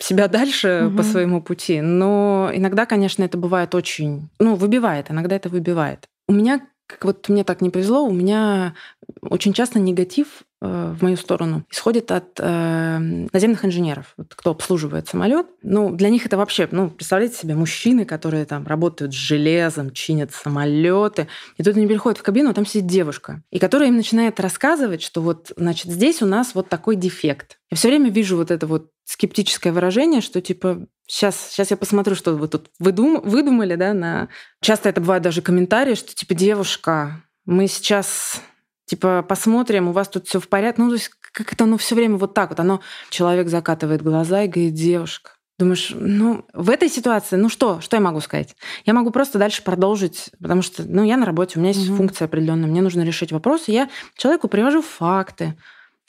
себя 0.00 0.28
дальше 0.28 0.86
угу. 0.86 0.98
по 0.98 1.02
своему 1.02 1.42
пути. 1.42 1.80
Но 1.80 2.50
иногда, 2.52 2.86
конечно, 2.86 3.22
это 3.24 3.36
бывает 3.36 3.74
очень... 3.74 4.28
Ну, 4.38 4.54
выбивает, 4.54 5.10
иногда 5.10 5.36
это 5.36 5.48
выбивает. 5.48 6.08
У 6.28 6.32
меня, 6.32 6.66
как 6.88 7.04
вот 7.04 7.28
мне 7.28 7.44
так 7.44 7.60
не 7.60 7.70
повезло, 7.70 8.02
у 8.02 8.12
меня 8.12 8.74
очень 9.22 9.52
часто 9.52 9.78
негатив 9.78 10.44
Э, 10.60 10.92
в 10.98 11.02
мою 11.04 11.16
сторону 11.16 11.64
исходит 11.70 12.10
от 12.10 12.40
э, 12.40 12.98
наземных 13.32 13.64
инженеров, 13.64 14.14
вот, 14.16 14.34
кто 14.34 14.50
обслуживает 14.50 15.06
самолет. 15.06 15.46
Ну, 15.62 15.94
для 15.94 16.08
них 16.08 16.26
это 16.26 16.36
вообще, 16.36 16.68
ну, 16.72 16.90
представляете 16.90 17.36
себе, 17.36 17.54
мужчины, 17.54 18.04
которые 18.04 18.44
там 18.44 18.66
работают 18.66 19.12
с 19.12 19.16
железом, 19.16 19.92
чинят 19.92 20.32
самолеты, 20.32 21.28
и 21.58 21.62
тут 21.62 21.76
они 21.76 21.86
переходят 21.86 22.18
в 22.18 22.22
кабину, 22.22 22.50
а 22.50 22.54
там 22.54 22.66
сидит 22.66 22.86
девушка, 22.86 23.42
и 23.50 23.60
которая 23.60 23.88
им 23.88 23.96
начинает 23.96 24.40
рассказывать, 24.40 25.00
что 25.00 25.22
вот, 25.22 25.52
значит, 25.56 25.92
здесь 25.92 26.22
у 26.22 26.26
нас 26.26 26.56
вот 26.56 26.68
такой 26.68 26.96
дефект. 26.96 27.60
Я 27.70 27.76
все 27.76 27.88
время 27.88 28.10
вижу 28.10 28.36
вот 28.36 28.50
это 28.50 28.66
вот 28.66 28.90
скептическое 29.04 29.72
выражение, 29.72 30.20
что 30.20 30.40
типа 30.40 30.86
сейчас, 31.08 31.50
сейчас 31.50 31.72
я 31.72 31.76
посмотрю, 31.76 32.14
что 32.14 32.34
вы 32.34 32.46
тут 32.46 32.70
выдум, 32.78 33.20
выдумали, 33.22 33.74
да, 33.74 33.92
на... 33.94 34.28
Часто 34.60 34.88
это 34.88 35.00
бывает 35.00 35.24
даже 35.24 35.42
комментарии, 35.42 35.94
что 35.94 36.14
типа 36.14 36.34
девушка, 36.34 37.22
мы 37.44 37.66
сейчас 37.66 38.40
типа, 38.84 39.22
посмотрим, 39.22 39.88
у 39.88 39.92
вас 39.92 40.08
тут 40.08 40.28
все 40.28 40.38
в 40.38 40.48
порядке. 40.48 40.82
Ну, 40.82 40.88
то 40.88 40.94
есть 40.94 41.10
как 41.32 41.52
это 41.52 41.64
оно 41.64 41.76
все 41.76 41.94
время 41.94 42.16
вот 42.16 42.34
так 42.34 42.50
вот. 42.50 42.60
Оно, 42.60 42.80
человек 43.10 43.48
закатывает 43.48 44.02
глаза 44.02 44.42
и 44.42 44.48
говорит, 44.48 44.74
девушка, 44.74 45.32
Думаешь, 45.58 45.92
ну, 45.92 46.46
в 46.52 46.70
этой 46.70 46.88
ситуации, 46.88 47.34
ну 47.34 47.48
что, 47.48 47.80
что 47.80 47.96
я 47.96 48.00
могу 48.00 48.20
сказать? 48.20 48.54
Я 48.86 48.94
могу 48.94 49.10
просто 49.10 49.40
дальше 49.40 49.64
продолжить, 49.64 50.30
потому 50.40 50.62
что, 50.62 50.84
ну, 50.84 51.02
я 51.02 51.16
на 51.16 51.26
работе, 51.26 51.58
у 51.58 51.60
меня 51.60 51.72
есть 51.72 51.88
угу. 51.88 51.96
функция 51.96 52.26
определенная, 52.26 52.68
мне 52.68 52.80
нужно 52.80 53.02
решить 53.02 53.32
вопрос, 53.32 53.64
и 53.66 53.72
я 53.72 53.90
человеку 54.16 54.46
привожу 54.46 54.82
факты, 54.82 55.58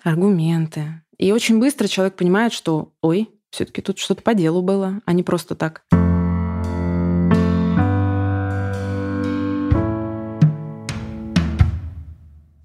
аргументы. 0.04 1.02
И 1.18 1.32
очень 1.32 1.60
быстро 1.60 1.88
человек 1.88 2.14
понимает, 2.16 2.54
что, 2.54 2.94
ой, 3.02 3.28
все-таки 3.52 3.82
тут 3.82 4.00
что-то 4.00 4.22
по 4.22 4.34
делу 4.34 4.62
было, 4.62 5.02
а 5.06 5.14
не 5.14 5.24
просто 5.24 5.56
так. 5.56 5.84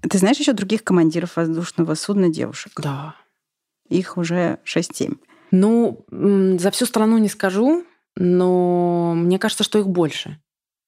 Ты 0.07 0.19
знаешь 0.19 0.37
еще 0.37 0.53
других 0.53 0.83
командиров 0.83 1.35
воздушного 1.35 1.95
судна 1.95 2.29
девушек? 2.29 2.73
Да. 2.81 3.15
Их 3.89 4.17
уже 4.17 4.59
6-7. 4.65 5.17
Ну, 5.51 6.05
за 6.09 6.71
всю 6.71 6.85
страну 6.85 7.17
не 7.17 7.29
скажу, 7.29 7.83
но 8.15 9.13
мне 9.15 9.39
кажется, 9.39 9.63
что 9.63 9.79
их 9.79 9.87
больше, 9.87 10.39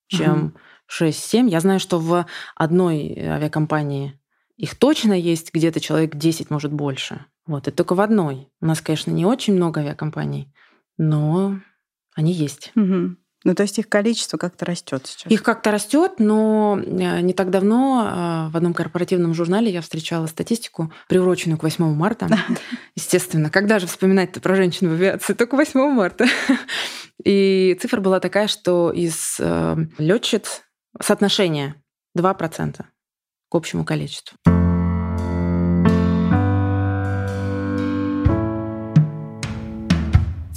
чем 0.07 0.45
угу. 0.45 1.05
6-7. 1.05 1.49
Я 1.49 1.59
знаю, 1.59 1.79
что 1.79 1.99
в 1.99 2.25
одной 2.55 3.17
авиакомпании 3.19 4.19
их 4.55 4.75
точно 4.75 5.13
есть 5.13 5.53
где-то 5.53 5.79
человек 5.79 6.15
10, 6.15 6.49
может, 6.49 6.71
больше. 6.71 7.25
Вот, 7.47 7.67
это 7.67 7.77
только 7.77 7.95
в 7.95 8.01
одной. 8.01 8.49
У 8.61 8.65
нас, 8.65 8.81
конечно, 8.81 9.11
не 9.11 9.25
очень 9.25 9.55
много 9.55 9.81
авиакомпаний, 9.81 10.53
но 10.97 11.59
они 12.15 12.33
есть. 12.33 12.71
Угу. 12.75 13.15
Ну, 13.43 13.55
то 13.55 13.63
есть 13.63 13.79
их 13.79 13.87
количество 13.87 14.37
как-то 14.37 14.65
растет 14.65 15.05
сейчас. 15.05 15.31
Их 15.31 15.41
как-то 15.43 15.71
растет, 15.71 16.13
но 16.17 16.77
э, 16.83 17.21
не 17.21 17.33
так 17.33 17.49
давно 17.49 18.05
а, 18.05 18.49
в 18.49 18.57
одном 18.57 18.73
корпоративном 18.73 19.33
журнале 19.33 19.71
я 19.71 19.81
встречала 19.81 20.27
статистику, 20.27 20.91
приуроченную 21.07 21.57
к 21.57 21.63
8 21.63 21.93
марта. 21.93 22.27
Естественно, 22.95 23.49
когда 23.49 23.79
же 23.79 23.87
вспоминать-то 23.87 24.41
про 24.41 24.55
женщин 24.55 24.89
в 24.89 24.93
авиации? 24.93 25.33
Только 25.33 25.55
8 25.55 25.79
марта. 25.91 26.25
И 27.23 27.77
цифра 27.79 28.01
была 28.01 28.19
такая, 28.19 28.47
что 28.47 28.91
из 28.91 29.37
э, 29.39 29.77
летчиц 29.97 30.63
соотношение 30.99 31.75
2% 32.17 32.83
к 33.49 33.55
общему 33.55 33.85
количеству. 33.85 34.37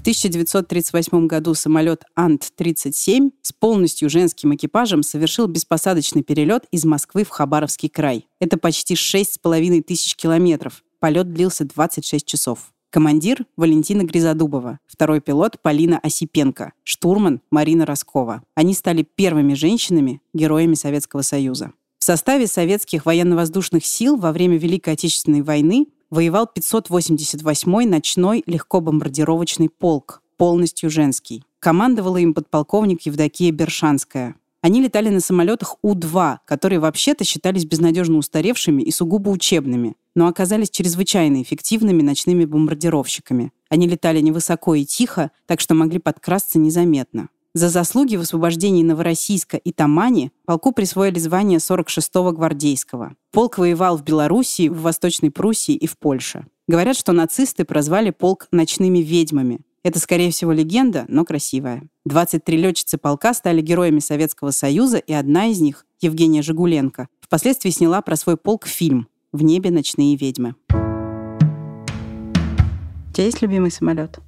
1938 0.00 1.26
году 1.26 1.54
самолет 1.54 2.04
Ант-37 2.14 3.32
с 3.42 3.52
полностью 3.52 4.08
женским 4.10 4.54
экипажем 4.54 5.02
совершил 5.02 5.46
беспосадочный 5.46 6.22
перелет 6.22 6.64
из 6.70 6.84
Москвы 6.84 7.24
в 7.24 7.28
Хабаровский 7.28 7.88
край. 7.88 8.26
Это 8.40 8.56
почти 8.56 8.94
6,5 8.94 9.82
тысяч 9.82 10.16
километров. 10.16 10.84
Полет 11.00 11.32
длился 11.32 11.64
26 11.64 12.26
часов. 12.26 12.72
Командир– 12.90 13.46
Валентина 13.56 14.02
Гризодубова. 14.02 14.80
Второй 14.86 15.20
пилот– 15.20 15.60
Полина 15.62 15.98
Осипенко. 16.00 16.72
Штурман– 16.82 17.40
Марина 17.50 17.86
Роскова. 17.86 18.42
Они 18.56 18.74
стали 18.74 19.02
первыми 19.02 19.54
женщинами, 19.54 20.20
героями 20.34 20.74
Советского 20.74 21.22
Союза. 21.22 21.72
В 22.00 22.04
составе 22.04 22.46
советских 22.46 23.06
военно-воздушных 23.06 23.84
сил 23.86 24.16
во 24.16 24.32
время 24.32 24.56
Великой 24.56 24.94
Отечественной 24.94 25.42
войны 25.42 25.86
воевал 26.10 26.48
588-й 26.54 27.86
ночной 27.86 28.42
легкобомбардировочный 28.46 29.68
полк, 29.68 30.22
полностью 30.36 30.90
женский. 30.90 31.44
Командовала 31.58 32.16
им 32.16 32.34
подполковник 32.34 33.02
Евдокия 33.02 33.52
Бершанская. 33.52 34.36
Они 34.62 34.82
летали 34.82 35.08
на 35.08 35.20
самолетах 35.20 35.76
У-2, 35.82 36.38
которые 36.44 36.80
вообще-то 36.80 37.24
считались 37.24 37.64
безнадежно 37.64 38.18
устаревшими 38.18 38.82
и 38.82 38.90
сугубо 38.90 39.30
учебными, 39.30 39.94
но 40.14 40.26
оказались 40.26 40.70
чрезвычайно 40.70 41.40
эффективными 41.40 42.02
ночными 42.02 42.44
бомбардировщиками. 42.44 43.52
Они 43.70 43.86
летали 43.86 44.20
невысоко 44.20 44.74
и 44.74 44.84
тихо, 44.84 45.30
так 45.46 45.60
что 45.60 45.74
могли 45.74 45.98
подкрасться 45.98 46.58
незаметно. 46.58 47.28
За 47.52 47.68
заслуги 47.68 48.14
в 48.14 48.20
освобождении 48.20 48.84
Новороссийска 48.84 49.56
и 49.56 49.72
Тамани 49.72 50.30
полку 50.46 50.70
присвоили 50.70 51.18
звание 51.18 51.58
46-го 51.58 52.30
гвардейского. 52.30 53.16
Полк 53.32 53.58
воевал 53.58 53.98
в 53.98 54.04
Белоруссии, 54.04 54.68
в 54.68 54.82
Восточной 54.82 55.32
Пруссии 55.32 55.74
и 55.74 55.88
в 55.88 55.98
Польше. 55.98 56.46
Говорят, 56.68 56.96
что 56.96 57.10
нацисты 57.10 57.64
прозвали 57.64 58.10
полк 58.10 58.46
«ночными 58.52 59.00
ведьмами». 59.00 59.62
Это, 59.82 59.98
скорее 59.98 60.30
всего, 60.30 60.52
легенда, 60.52 61.06
но 61.08 61.24
красивая. 61.24 61.82
23 62.04 62.56
летчицы 62.56 62.98
полка 62.98 63.34
стали 63.34 63.60
героями 63.60 63.98
Советского 63.98 64.52
Союза, 64.52 64.98
и 64.98 65.12
одна 65.12 65.46
из 65.46 65.60
них, 65.60 65.86
Евгения 66.00 66.42
Жигуленко, 66.42 67.08
впоследствии 67.20 67.70
сняла 67.70 68.00
про 68.00 68.14
свой 68.14 68.36
полк 68.36 68.68
фильм 68.68 69.08
«В 69.32 69.42
небе 69.42 69.72
ночные 69.72 70.14
ведьмы». 70.14 70.54
У 73.08 73.12
тебя 73.12 73.24
есть 73.24 73.42
любимый 73.42 73.72
самолет? 73.72 74.20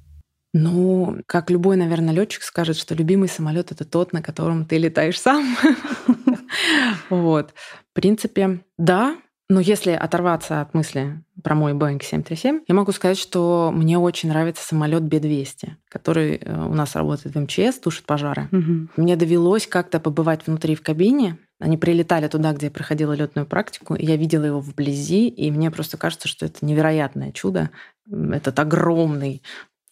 Ну, 0.53 1.17
как 1.25 1.49
любой, 1.49 1.77
наверное, 1.77 2.13
летчик 2.13 2.43
скажет, 2.43 2.77
что 2.77 2.93
любимый 2.93 3.27
самолет 3.27 3.71
это 3.71 3.85
тот, 3.85 4.13
на 4.13 4.21
котором 4.21 4.65
ты 4.65 4.77
летаешь 4.77 5.19
сам. 5.19 5.55
Вот. 7.09 7.53
В 7.91 7.93
принципе, 7.93 8.61
да, 8.77 9.15
Но 9.49 9.59
если 9.59 9.91
оторваться 9.91 10.61
от 10.61 10.73
мысли 10.73 11.21
про 11.43 11.53
мой 11.53 11.73
Boeing 11.73 12.01
737, 12.01 12.61
я 12.67 12.73
могу 12.73 12.91
сказать, 12.93 13.19
что 13.19 13.71
мне 13.73 13.99
очень 13.99 14.29
нравится 14.29 14.65
самолет 14.65 15.03
B200, 15.03 15.71
который 15.89 16.37
э, 16.37 16.65
у 16.65 16.73
нас 16.73 16.95
работает 16.95 17.35
в 17.35 17.39
МЧС, 17.39 17.79
тушит 17.79 18.05
пожары. 18.05 18.47
Мгм. 18.51 18.89
Мне 18.95 19.15
довелось 19.15 19.67
как-то 19.67 19.99
побывать 19.99 20.47
внутри 20.47 20.75
в 20.75 20.81
кабине. 20.81 21.37
Они 21.59 21.77
прилетали 21.77 22.27
туда, 22.29 22.53
где 22.53 22.67
я 22.67 22.71
проходила 22.71 23.13
летную 23.13 23.45
практику, 23.45 23.95
и 23.95 24.05
я 24.05 24.15
видела 24.15 24.45
его 24.45 24.59
вблизи, 24.59 25.27
и 25.27 25.51
мне 25.51 25.69
просто 25.71 25.97
кажется, 25.97 26.27
что 26.27 26.45
это 26.45 26.65
невероятное 26.65 27.31
чудо. 27.31 27.69
Этот 28.09 28.57
огромный, 28.59 29.43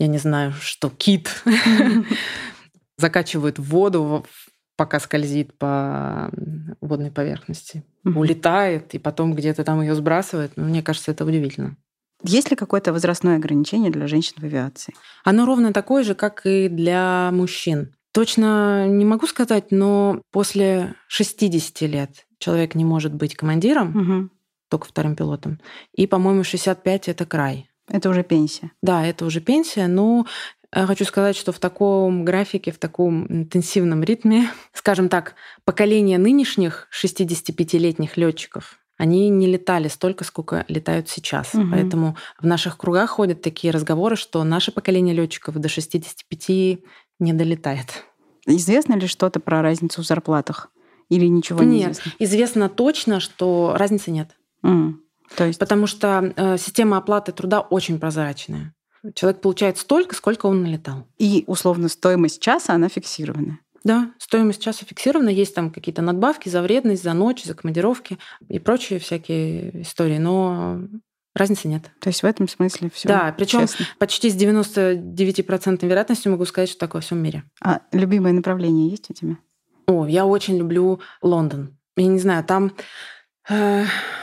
я 0.02 0.08
не 0.08 0.18
знаю, 0.18 0.52
что 0.60 0.90
кит 0.90 1.44
закачивают 2.98 3.60
в 3.60 3.64
воду, 3.64 4.26
пока 4.76 5.00
скользит 5.00 5.58
по 5.58 6.32
водной 6.82 7.12
поверхности. 7.12 7.84
Улетает, 8.04 8.94
и 8.96 9.00
потом 9.00 9.34
где-то 9.36 9.64
там 9.64 9.82
ее 9.82 9.96
сбрасывает. 9.96 10.54
Ну, 10.56 10.66
Мне 10.66 10.82
кажется, 10.82 11.12
это 11.12 11.26
удивительно. 11.26 11.78
Есть 12.24 12.50
ли 12.52 12.56
какое-то 12.56 12.94
возрастное 12.94 13.38
ограничение 13.38 13.92
для 13.92 14.08
женщин 14.08 14.34
в 14.38 14.44
авиации? 14.44 14.94
Оно 15.24 15.46
ровно 15.46 15.74
такое 15.74 16.04
же, 16.04 16.14
как 16.16 16.46
и 16.46 16.68
для 16.68 17.30
мужчин. 17.34 17.96
Точно 18.14 18.88
не 18.88 19.06
могу 19.06 19.26
сказать, 19.26 19.72
но 19.72 20.22
после 20.32 20.96
60 21.08 21.82
лет 21.82 22.26
человек 22.40 22.76
не 22.76 22.86
может 22.86 23.14
быть 23.14 23.36
командиром, 23.36 23.92
Мгм. 23.92 24.32
только 24.70 24.88
вторым 24.88 25.16
пилотом. 25.16 25.60
И, 25.96 26.06
по-моему, 26.08 26.44
65 26.44 27.08
это 27.08 27.26
край. 27.26 27.70
Это 27.88 28.10
уже 28.10 28.24
пенсия. 28.24 28.72
Да, 28.82 29.06
это 29.06 29.26
уже 29.26 29.42
пенсия, 29.42 29.88
но 29.88 30.26
э, 30.72 30.86
хочу 30.86 31.06
сказать, 31.06 31.36
что 31.36 31.52
в 31.52 31.60
таком 31.60 32.24
графике, 32.26 32.72
в 32.72 32.78
таком 32.78 33.28
интенсивном 33.28 34.04
ритме, 34.04 34.50
скажем 34.74 35.10
так, 35.10 35.36
поколение 35.66 36.18
нынешних 36.18 36.88
65-летних 36.92 38.18
летчиков, 38.18 38.80
они 38.98 39.30
не 39.30 39.48
летали 39.48 39.88
столько, 39.88 40.24
сколько 40.24 40.64
летают 40.68 41.10
сейчас. 41.10 41.56
Мгм. 41.56 41.72
Поэтому 41.72 42.18
в 42.40 42.46
наших 42.46 42.78
кругах 42.78 43.10
ходят 43.10 43.42
такие 43.42 43.74
разговоры, 43.74 44.16
что 44.16 44.44
наше 44.44 44.72
поколение 44.72 45.16
летчиков 45.16 45.56
до 45.56 45.70
65 45.70 46.80
не 47.20 47.34
долетает. 47.34 48.06
Известно 48.46 48.94
ли 48.94 49.08
что-то 49.08 49.40
про 49.40 49.62
разницу 49.62 50.02
в 50.04 50.06
зарплатах? 50.06 50.72
Или 51.10 51.26
ничего 51.26 51.64
не 51.64 51.80
Нет, 51.80 51.92
известно? 51.92 52.12
известно 52.20 52.70
точно, 52.70 53.20
что 53.20 53.74
разницы 53.76 54.12
нет. 54.12 54.38
М, 54.64 55.02
То 55.36 55.46
есть 55.46 55.60
Потому 55.60 55.88
что 55.88 56.34
э, 56.36 56.58
система 56.58 56.98
оплаты 56.98 57.32
труда 57.32 57.62
очень 57.62 58.00
прозрачная. 58.00 58.74
Человек 59.16 59.42
получает 59.42 59.78
столько, 59.78 60.16
сколько 60.16 60.46
он 60.46 60.64
налетал. 60.64 61.08
и 61.18 61.44
условно 61.48 61.90
стоимость 61.90 62.42
часа, 62.42 62.74
она 62.74 62.88
фиксирована. 62.88 63.60
Да, 63.84 64.12
стоимость 64.20 64.62
часа 64.62 64.86
фиксирована, 64.86 65.30
есть 65.30 65.56
там 65.56 65.72
какие-то 65.72 66.04
надбавки 66.04 66.50
за 66.50 66.62
вредность, 66.62 67.02
за 67.02 67.14
ночь, 67.14 67.44
за 67.44 67.56
командировки 67.56 68.20
и 68.48 68.60
прочие 68.60 69.00
всякие 69.00 69.82
истории, 69.82 70.20
но 70.20 70.82
разницы 71.34 71.68
нет. 71.68 71.90
То 72.00 72.10
есть 72.10 72.22
в 72.22 72.26
этом 72.26 72.48
смысле 72.48 72.92
все. 72.94 73.08
Да, 73.08 73.34
причем 73.36 73.66
почти 73.98 74.30
с 74.30 74.36
99% 74.36 75.86
вероятностью 75.88 76.32
могу 76.32 76.46
сказать, 76.46 76.70
что 76.70 76.80
так 76.80 76.94
во 76.94 77.02
всем 77.02 77.18
мире. 77.18 77.44
А 77.60 77.82
любимое 77.92 78.34
направление 78.34 78.90
есть 78.90 79.10
у 79.10 79.14
тебя? 79.14 79.38
О, 79.88 80.06
я 80.06 80.28
очень 80.28 80.58
люблю 80.58 81.00
Лондон. 81.24 81.76
Я 81.98 82.08
не 82.08 82.20
знаю, 82.20 82.44
там 82.44 82.74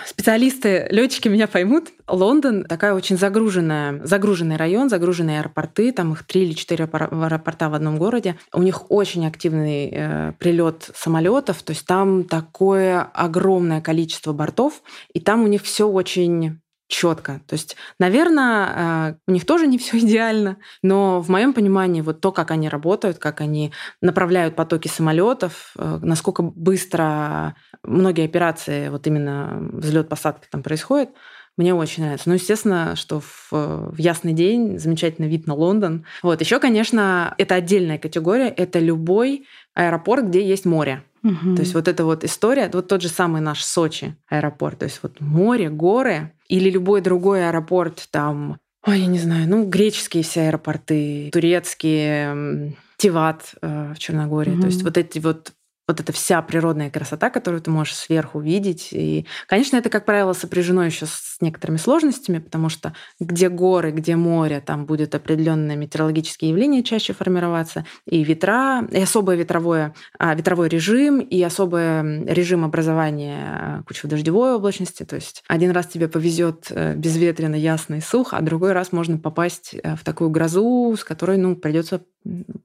специалисты, 0.07 0.87
летчики 0.91 1.29
меня 1.29 1.47
поймут. 1.49 1.89
Лондон 2.07 2.65
такая 2.65 2.95
очень 2.95 3.19
загруженная, 3.19 4.05
загруженный 4.05 4.57
район, 4.57 4.89
загруженные 4.89 5.41
аэропорты. 5.41 5.93
Там 5.93 6.13
их 6.13 6.25
три 6.27 6.45
или 6.45 6.53
четыре 6.53 6.85
аэропорта 6.85 7.69
в 7.69 7.75
одном 7.75 7.99
городе. 7.99 8.39
У 8.53 8.63
них 8.63 8.91
очень 8.91 9.27
активный 9.27 9.91
э, 9.93 10.33
прилет 10.39 10.91
самолетов. 10.95 11.63
То 11.63 11.73
есть 11.73 11.87
там 11.87 12.25
такое 12.25 13.03
огромное 13.03 13.81
количество 13.81 14.33
бортов, 14.33 14.83
и 15.13 15.21
там 15.21 15.43
у 15.43 15.47
них 15.47 15.63
все 15.63 15.89
очень 15.89 16.61
четко. 16.89 17.41
То 17.47 17.55
есть, 17.55 17.77
наверное, 17.99 19.13
э, 19.13 19.15
у 19.29 19.33
них 19.33 19.47
тоже 19.47 19.67
не 19.67 19.79
все 19.79 19.99
идеально, 19.99 20.57
но 20.83 21.21
в 21.21 21.29
моем 21.29 21.53
понимании 21.53 22.01
вот 22.01 22.21
то, 22.21 22.33
как 22.33 22.51
они 22.51 22.69
работают, 22.69 23.19
как 23.19 23.41
они 23.41 23.73
направляют 24.01 24.57
потоки 24.57 24.89
самолетов, 24.89 25.73
э, 25.79 25.99
насколько 26.03 26.43
быстро 26.43 27.55
многие 27.83 28.25
операции, 28.25 28.89
вот 28.89 29.07
именно 29.07 29.59
взлет-посадка 29.73 30.49
там 30.51 30.63
происходит, 30.63 31.11
мне 31.59 31.75
очень 31.75 32.05
нравится. 32.05 32.29
Ну, 32.29 32.37
естественно, 32.37 32.95
что 32.95 33.21
в, 33.21 33.49
в 33.51 33.97
ясный 33.99 34.33
день 34.33 34.79
замечательный 34.79 35.29
вид 35.29 35.49
на 35.49 35.55
Лондон. 35.55 36.07
Вот. 36.23 36.41
Еще, 36.41 36.61
конечно, 36.61 37.35
это 37.37 37.57
отдельная 37.57 37.99
категория. 37.99 38.49
Это 38.49 38.79
любой 38.79 39.49
аэропорт, 39.75 40.27
где 40.27 40.47
есть 40.47 40.65
море. 40.65 41.03
Мгм. 41.23 41.57
То 41.57 41.63
есть 41.63 41.75
вот 41.75 41.89
эта 41.89 42.05
вот 42.05 42.25
история, 42.25 42.71
вот 42.73 42.89
тот 42.89 43.03
же 43.03 43.09
самый 43.09 43.41
наш 43.41 43.65
Сочи 43.65 44.17
аэропорт, 44.29 44.79
то 44.79 44.85
есть 44.85 45.01
вот 45.03 45.21
море, 45.21 45.69
горы 45.71 46.33
или 46.49 46.71
любой 46.71 47.01
другой 47.01 47.47
аэропорт 47.49 48.09
там, 48.11 48.59
ой, 48.87 49.01
я 49.01 49.07
не 49.07 49.19
знаю, 49.19 49.49
ну 49.49 49.65
греческие 49.65 50.23
все 50.23 50.43
аэропорты, 50.43 51.31
турецкие, 51.33 52.77
Тиват 52.97 53.55
э, 53.63 53.93
в 53.95 53.99
Черногории, 53.99 54.53
Мгм. 54.53 54.61
то 54.61 54.67
есть 54.67 54.83
вот 54.83 54.99
эти 54.99 55.19
вот 55.21 55.53
вот 55.89 56.01
эта 56.01 56.13
вся 56.13 56.43
природная 56.43 56.91
красота, 56.91 57.31
которую 57.31 57.63
ты 57.63 57.71
можешь 57.71 57.97
сверху 57.97 58.41
видеть. 58.41 58.91
И, 58.93 59.27
конечно, 59.47 59.79
это, 59.79 59.89
как 59.89 60.05
правило, 60.05 60.35
сопряжено 60.35 60.85
еще 60.85 61.07
с 61.07 61.39
некоторыми 61.41 61.79
сложностями, 61.79 62.39
потому 62.39 62.69
что 62.69 62.95
где 63.19 63.49
горы, 63.49 63.91
где 63.91 64.15
море, 64.15 64.61
там 64.61 64.85
будет 64.85 65.15
определенные 65.15 65.79
метеорологические 65.79 66.51
явления 66.51 66.83
чаще 66.83 67.15
формироваться, 67.15 67.87
и 68.07 68.23
ветра, 68.23 68.87
и 68.91 69.01
особое 69.01 69.37
ветровое, 69.37 69.95
а, 70.19 70.35
ветровой 70.35 70.69
режим, 70.69 71.21
и 71.21 71.43
особый 71.43 72.25
режим 72.27 72.65
образования 72.65 73.83
кучево-дождевой 73.87 74.57
облачности. 74.57 75.05
То 75.05 75.17
есть 75.17 75.43
один 75.49 75.71
раз 75.71 75.87
тебе 75.87 76.09
повезет 76.09 76.67
э, 76.71 76.95
безветренно, 76.95 77.55
ясно 77.55 77.95
и 77.95 78.01
сухо, 78.01 78.37
а 78.37 78.43
другой 78.43 78.73
раз 78.73 78.93
можно 78.93 79.17
попасть 79.17 79.75
э, 79.75 79.97
в 79.97 80.05
такую 80.05 80.29
грозу, 80.29 80.95
с 80.99 81.05
которой 81.05 81.39
ну, 81.39 81.57
придется 81.57 82.03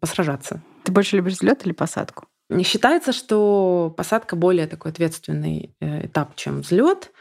посражаться. 0.02 0.62
Ты 0.84 0.92
больше 0.92 1.16
любишь 1.16 1.34
взлет 1.34 1.66
или 1.66 1.72
посадку? 1.72 2.26
Считается, 2.64 3.14
что 3.14 3.94
посадка 3.96 4.36
более 4.36 4.68
такой 4.68 4.92
ответственный 4.92 5.76
э, 5.80 6.08
этап, 6.08 6.36
чем 6.36 6.62
взлет. 6.62 7.12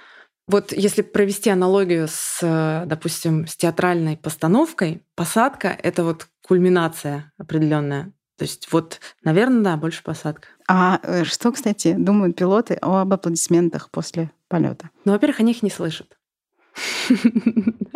Вот 0.48 0.72
если 0.72 1.02
провести 1.02 1.48
аналогию 1.50 2.08
с, 2.08 2.40
э, 2.42 2.84
допустим, 2.86 3.46
с 3.46 3.56
театральной 3.56 4.16
постановкой, 4.16 5.02
посадка— 5.14 5.68
это 5.82 6.04
вот 6.04 6.26
кульминация 6.46 7.32
определенная. 7.38 8.12
То 8.36 8.44
есть 8.44 8.72
вот, 8.72 9.00
наверное, 9.22 9.62
да, 9.62 9.76
больше 9.76 10.02
посадка. 10.02 10.48
А 10.68 10.98
э, 11.02 11.24
что, 11.24 11.52
кстати, 11.52 11.94
думают 11.96 12.36
пилоты 12.36 12.74
об 12.74 13.12
аплодисментах 13.12 13.90
после 13.90 14.30
полета? 14.48 14.90
Ну, 15.04 15.12
во-первых, 15.12 15.40
они 15.40 15.52
их 15.52 15.62
не 15.62 15.70
слышат. 15.70 16.18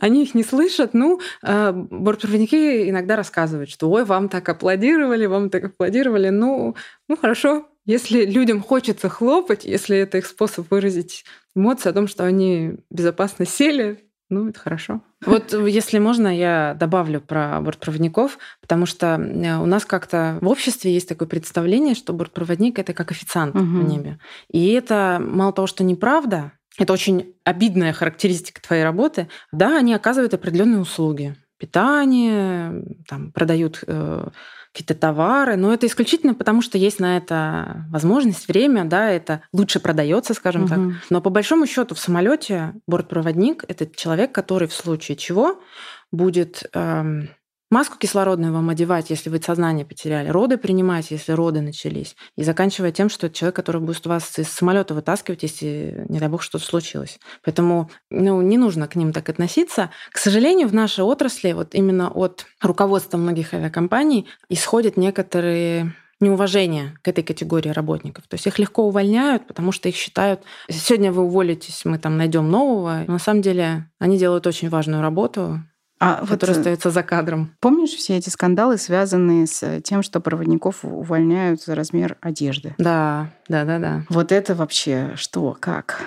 Они 0.00 0.22
их 0.22 0.34
не 0.34 0.44
слышат. 0.44 0.94
Ну, 0.94 1.20
э, 1.42 1.72
бортпроводники 1.72 2.88
иногда 2.88 3.16
рассказывают, 3.16 3.70
что 3.70 3.90
ой, 3.90 4.04
вам 4.04 4.28
так 4.28 4.48
аплодировали, 4.48 5.26
вам 5.26 5.50
так 5.50 5.64
аплодировали. 5.64 6.28
Ну, 6.30 6.76
ну 7.08 7.16
хорошо. 7.16 7.66
Если 7.86 8.24
людям 8.24 8.62
хочется 8.62 9.08
хлопать, 9.08 9.64
если 9.64 9.96
это 9.98 10.18
их 10.18 10.26
способ 10.26 10.70
выразить 10.70 11.24
эмоции 11.54 11.90
о 11.90 11.92
том, 11.92 12.08
что 12.08 12.24
они 12.24 12.76
безопасно 12.90 13.44
сели, 13.46 13.98
ну, 14.30 14.48
это 14.48 14.58
хорошо. 14.58 15.02
Вот 15.26 15.52
если 15.52 15.98
можно, 15.98 16.34
я 16.34 16.74
добавлю 16.80 17.20
про 17.20 17.60
бортпроводников, 17.60 18.38
потому 18.60 18.86
что 18.86 19.16
э, 19.16 19.58
у 19.58 19.66
нас 19.66 19.84
как-то 19.84 20.38
в 20.40 20.48
обществе 20.48 20.92
есть 20.92 21.08
такое 21.08 21.28
представление, 21.28 21.94
что 21.94 22.14
бортпроводник 22.14 22.78
это 22.78 22.94
как 22.94 23.10
официант 23.10 23.54
Мгм. 23.54 23.84
в 23.84 23.88
небе. 23.88 24.18
И 24.50 24.72
это 24.72 25.22
мало 25.24 25.52
того, 25.52 25.66
что 25.66 25.84
неправда, 25.84 26.52
это 26.78 26.92
очень 26.92 27.34
обидная 27.44 27.92
характеристика 27.92 28.60
твоей 28.60 28.82
работы. 28.82 29.28
Да, 29.52 29.78
они 29.78 29.94
оказывают 29.94 30.34
определенные 30.34 30.80
услуги. 30.80 31.36
Питание, 31.58 32.84
там, 33.08 33.30
продают 33.30 33.84
э, 33.86 34.28
какие-то 34.72 34.94
товары, 34.96 35.54
но 35.54 35.72
это 35.72 35.86
исключительно 35.86 36.34
потому, 36.34 36.62
что 36.62 36.76
есть 36.78 36.98
на 36.98 37.16
это 37.16 37.86
возможность, 37.90 38.48
время, 38.48 38.84
да, 38.84 39.08
это 39.08 39.42
лучше 39.52 39.78
продается, 39.78 40.34
скажем 40.34 40.66
так. 40.66 40.78
Мгм. 40.78 40.96
Но 41.10 41.20
по 41.20 41.30
большому 41.30 41.66
счету 41.66 41.94
в 41.94 42.00
самолете 42.00 42.74
бортпроводник 42.88 43.64
это 43.68 43.86
человек, 43.86 44.32
который 44.32 44.66
в 44.66 44.74
случае 44.74 45.16
чего 45.16 45.62
будет 46.10 46.64
эм, 46.72 47.28
маску 47.70 47.98
кислородную 47.98 48.52
вам 48.52 48.68
одевать, 48.68 49.10
если 49.10 49.30
вы 49.30 49.40
сознание 49.40 49.84
потеряли, 49.84 50.28
роды 50.28 50.58
принимать, 50.58 51.10
если 51.10 51.32
роды 51.32 51.60
начались, 51.60 52.16
и 52.36 52.44
заканчивая 52.44 52.92
тем, 52.92 53.08
что 53.08 53.30
человек, 53.30 53.56
который 53.56 53.80
будет 53.80 54.04
вас 54.06 54.38
из 54.38 54.48
самолета 54.48 54.94
вытаскивать, 54.94 55.42
если, 55.42 56.04
не 56.08 56.18
дай 56.20 56.28
бог, 56.28 56.42
что-то 56.42 56.64
случилось. 56.64 57.18
Поэтому 57.42 57.90
ну, 58.10 58.42
не 58.42 58.58
нужно 58.58 58.88
к 58.88 58.96
ним 58.96 59.12
так 59.12 59.28
относиться. 59.28 59.90
К 60.12 60.18
сожалению, 60.18 60.68
в 60.68 60.74
нашей 60.74 61.04
отрасли 61.04 61.52
вот 61.52 61.74
именно 61.74 62.10
от 62.10 62.46
руководства 62.60 63.18
многих 63.18 63.54
авиакомпаний 63.54 64.26
исходят 64.48 64.96
некоторые 64.96 65.94
неуважение 66.20 66.96
к 67.02 67.08
этой 67.08 67.22
категории 67.24 67.70
работников. 67.70 68.26
То 68.28 68.34
есть 68.34 68.46
их 68.46 68.58
легко 68.58 68.86
увольняют, 68.86 69.46
потому 69.46 69.72
что 69.72 69.88
их 69.88 69.96
считают, 69.96 70.42
сегодня 70.70 71.12
вы 71.12 71.22
уволитесь, 71.22 71.84
мы 71.84 71.98
там 71.98 72.16
найдем 72.16 72.50
нового. 72.50 73.04
Но 73.06 73.14
на 73.14 73.18
самом 73.18 73.42
деле 73.42 73.90
они 73.98 74.18
делают 74.18 74.46
очень 74.46 74.68
важную 74.68 75.02
работу, 75.02 75.60
А 76.04 76.20
вот 76.20 76.28
которая 76.28 76.56
э, 76.56 76.58
остается 76.60 76.90
за 76.90 77.02
кадром. 77.02 77.54
помнишь 77.60 77.90
все 77.90 78.16
эти 78.16 78.28
скандалы, 78.28 78.76
связанные 78.76 79.46
с 79.46 79.80
тем, 79.80 80.02
что 80.02 80.20
проводников 80.20 80.84
увольняют 80.84 81.62
за 81.62 81.74
размер 81.74 82.18
одежды? 82.20 82.74
Да, 82.78 83.30
да, 83.48 83.64
да, 83.64 83.78
да. 83.78 84.02
Вот 84.10 84.30
это 84.30 84.54
вообще 84.54 85.12
что, 85.16 85.56
как? 85.58 86.02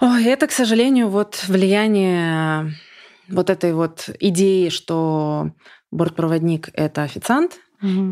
Ой, 0.00 0.24
это, 0.24 0.46
к 0.46 0.52
сожалению, 0.52 1.08
вот 1.08 1.44
влияние 1.46 2.72
вот 3.28 3.50
этой 3.50 3.74
вот 3.74 4.08
идеи, 4.18 4.70
что 4.70 5.50
бортпроводник— 5.90 6.70
это 6.72 7.02
официант, 7.02 7.58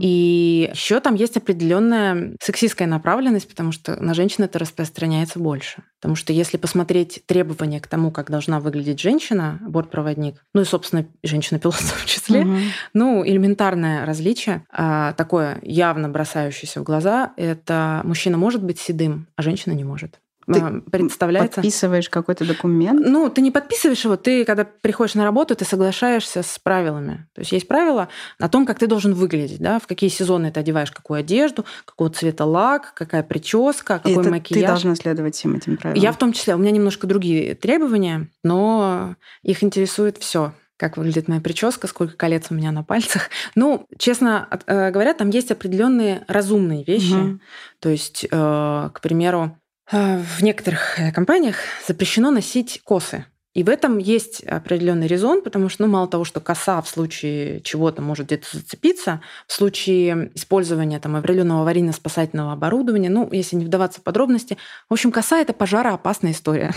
и 0.01 0.71
еще 0.73 1.01
там 1.01 1.15
есть 1.15 1.37
определенная 1.37 2.37
сексистская 2.41 2.89
направленность, 2.89 3.49
потому 3.49 3.73
что 3.73 4.01
на 4.03 4.15
женщин 4.15 4.45
это 4.45 4.59
распространяется 4.59 5.39
больше. 5.39 5.83
Потому 6.01 6.17
что 6.17 6.33
если 6.33 6.57
посмотреть 6.57 7.23
требования 7.27 7.81
к 7.81 7.87
тому, 7.87 8.11
как 8.11 8.31
должна 8.31 8.61
выглядеть 8.61 9.01
женщина, 9.01 9.59
бортпроводник, 9.61 10.45
ну 10.55 10.63
и, 10.63 10.65
собственно, 10.65 11.07
женщина-пилот 11.23 11.75
в 11.77 12.07
числе, 12.07 12.41
угу. 12.41 12.57
ну, 12.95 13.27
элементарное 13.27 14.05
различие, 14.05 14.65
а, 14.71 15.13
такое 15.15 15.59
явно 15.63 16.09
бросающееся 16.09 16.81
в 16.81 16.85
глаза, 16.85 17.33
это 17.37 18.01
мужчина 18.05 18.37
может 18.37 18.63
быть 18.63 18.79
седым, 18.79 19.29
а 19.37 19.43
женщина 19.43 19.73
не 19.73 19.85
может. 19.85 20.22
Ты 20.47 20.61
а, 20.61 20.83
представляется. 20.91 21.57
Подписываешь 21.57 22.09
какой-то 22.09 22.45
документ? 22.45 23.01
Ну, 23.05 23.31
ты 23.31 23.41
не 23.41 23.51
подписываешь 23.51 24.05
его, 24.05 24.17
ты, 24.17 24.45
когда 24.45 24.65
приходишь 24.65 25.15
на 25.15 25.25
работу, 25.25 25.55
ты 25.55 25.65
соглашаешься 25.65 26.43
с 26.43 26.59
правилами. 26.59 27.27
То 27.35 27.41
есть 27.41 27.53
есть 27.53 27.69
правила 27.69 28.09
о 28.39 28.49
том, 28.49 28.67
как 28.67 28.79
ты 28.79 28.87
должен 28.87 29.15
выглядеть, 29.15 29.61
да, 29.61 29.79
в 29.79 29.87
какие 29.87 30.11
сезоны 30.11 30.51
ты 30.51 30.61
одеваешь 30.61 30.91
какую 30.91 31.21
одежду, 31.21 31.65
какого 31.85 32.11
цвета 32.11 32.45
лак, 32.45 32.93
какая 32.95 33.23
прическа, 33.23 33.99
какой 33.99 34.13
Это 34.13 34.31
макияж. 34.31 34.61
Ты 34.61 34.67
должна 34.67 34.95
следовать 34.95 35.35
всем 35.35 35.55
этим 35.55 35.77
правилам. 35.77 36.03
Я 36.03 36.13
в 36.13 36.19
том 36.19 36.33
числе. 36.33 36.55
У 36.55 36.59
меня 36.59 36.71
немножко 36.71 37.07
другие 37.07 37.55
требования, 37.55 38.29
но 38.43 39.17
их 39.43 39.63
интересует 39.63 40.19
все 40.19 40.53
как 40.83 40.97
выглядит 40.97 41.29
моя 41.29 41.41
прическа, 41.41 41.87
сколько 41.87 42.17
колец 42.17 42.47
у 42.51 42.55
меня 42.55 42.73
на 42.73 42.83
пальцах. 42.83 43.31
Ну, 43.55 43.87
честно 43.99 44.49
э, 44.67 44.91
говоря, 44.91 45.15
там 45.15 45.31
есть 45.31 45.53
определенные 45.53 46.25
разумные 46.27 46.83
вещи. 46.83 47.13
Угу. 47.13 47.39
То 47.79 47.89
есть, 47.89 48.25
э, 48.25 48.91
к 48.93 49.01
примеру, 49.01 49.57
в 49.91 50.43
некоторых 50.43 50.99
э, 50.99 51.13
компаниях 51.13 51.57
запрещено 51.87 52.31
носить 52.31 52.81
косы. 52.85 53.27
И 53.55 53.65
в 53.65 53.69
этом 53.69 53.99
есть 53.99 54.43
определенный 54.45 55.07
резон, 55.07 55.43
потому 55.43 55.69
что, 55.69 55.85
ну, 55.85 55.93
мало 55.93 56.09
того, 56.09 56.25
что 56.25 56.41
коса 56.41 56.81
в 56.81 56.89
случае 56.89 57.61
чего-то 57.61 58.01
может 58.01 58.27
где-то 58.27 58.47
зацепиться, 58.51 59.21
в 59.47 59.53
случае 59.53 60.31
использования 60.35 60.99
там, 61.01 61.17
определенного 61.17 61.61
аварийно-спасательного 61.61 62.53
оборудования, 62.53 63.11
ну, 63.11 63.29
если 63.31 63.57
не 63.57 63.67
вдаваться 63.67 64.01
в 64.01 64.05
подробности, 64.05 64.57
в 64.89 64.95
общем, 64.95 65.13
коса 65.13 65.39
это 65.39 65.53
пожароопасная 65.53 66.33
история. 66.33 66.73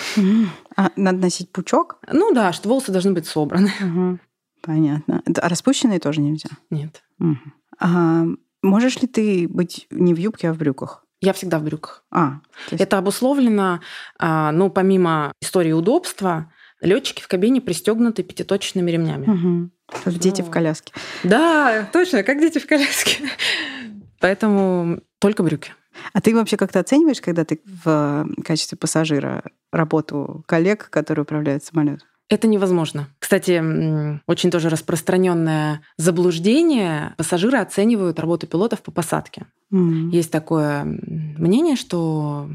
А 0.75 0.89
надо 0.97 1.19
носить 1.19 1.51
пучок? 1.53 1.97
Ну 2.11 2.33
да, 2.33 2.51
что 2.51 2.67
волосы 2.67 2.91
должны 2.91 3.13
быть 3.13 3.25
собраны. 3.25 3.71
Угу. 3.79 4.19
Понятно. 4.61 5.23
А 5.41 5.47
распущенные 5.47 5.99
тоже 5.99 6.19
нельзя? 6.19 6.49
Нет. 6.69 7.03
Угу. 7.19 7.37
А 7.79 8.25
можешь 8.61 9.01
ли 9.01 9.07
ты 9.07 9.47
быть 9.47 9.87
не 9.91 10.13
в 10.13 10.17
юбке, 10.17 10.49
а 10.49 10.53
в 10.53 10.57
брюках? 10.57 11.04
Я 11.22 11.34
всегда 11.34 11.59
в 11.59 11.63
брюках. 11.63 12.03
А, 12.11 12.39
есть... 12.72 12.82
Это 12.82 12.97
обусловлено, 12.97 13.82
а, 14.20 14.51
ну, 14.51 14.70
помимо 14.70 15.32
истории 15.41 15.72
удобства, 15.72 16.51
летчики 16.82 17.22
в 17.22 17.28
кабине 17.28 17.61
пристегнуты 17.61 18.24
пятиточными 18.24 18.91
ремнями. 18.91 19.26
Угу. 19.26 19.70
Как 20.03 20.13
ну, 20.13 20.20
дети 20.20 20.41
в 20.41 20.49
коляске. 20.49 20.93
Да, 21.24 21.88
точно, 21.91 22.24
как 22.24 22.39
дети 22.39 22.59
в 22.59 22.68
коляске. 22.68 23.30
Поэтому 24.20 24.99
только 25.20 25.43
брюки. 25.43 25.74
А 26.13 26.22
ты 26.22 26.36
вообще 26.36 26.57
как-то 26.57 26.80
оцениваешь, 26.80 27.22
когда 27.22 27.45
ты 27.45 27.61
в 27.84 28.28
качестве 28.43 28.78
пассажира 28.78 29.43
работу 29.72 30.43
коллег, 30.47 30.89
которые 30.89 31.24
управляют 31.24 31.63
самолетом? 31.63 32.07
Это 32.28 32.47
невозможно. 32.47 33.09
Кстати, 33.19 34.21
очень 34.28 34.49
тоже 34.49 34.69
распространенное 34.69 35.82
заблуждение. 35.97 37.13
Пассажиры 37.17 37.59
оценивают 37.59 38.19
работу 38.19 38.47
пилотов 38.47 38.82
по 38.82 38.91
посадке. 38.91 39.45
Mm. 39.71 40.09
Есть 40.09 40.32
такое 40.32 40.84
мнение, 40.84 41.76
что 41.76 42.49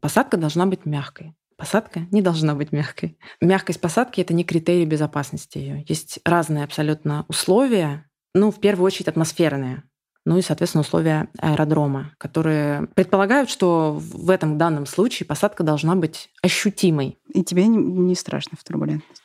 посадка 0.00 0.36
должна 0.36 0.66
быть 0.66 0.84
мягкой. 0.84 1.34
Посадка 1.56 2.00
не 2.10 2.20
должна 2.20 2.54
быть 2.54 2.72
мягкой. 2.72 3.16
Мягкость 3.40 3.80
посадки 3.80 4.20
это 4.20 4.34
не 4.34 4.44
критерий 4.44 4.84
безопасности 4.84 5.56
ее. 5.56 5.84
Есть 5.88 6.18
разные 6.24 6.64
абсолютно 6.64 7.24
условия, 7.28 8.04
ну, 8.34 8.50
в 8.50 8.60
первую 8.60 8.86
очередь 8.86 9.08
атмосферные 9.08 9.84
ну 10.24 10.38
и, 10.38 10.42
соответственно, 10.42 10.82
условия 10.82 11.28
аэродрома, 11.38 12.12
которые 12.18 12.88
предполагают, 12.94 13.50
что 13.50 13.98
в 13.98 14.30
этом 14.30 14.56
данном 14.56 14.86
случае 14.86 15.26
посадка 15.26 15.62
должна 15.62 15.94
быть 15.94 16.30
ощутимой. 16.42 17.18
И 17.32 17.44
тебе 17.44 17.66
не 17.66 18.14
страшно 18.14 18.56
в 18.58 18.64
турбулентность? 18.64 19.22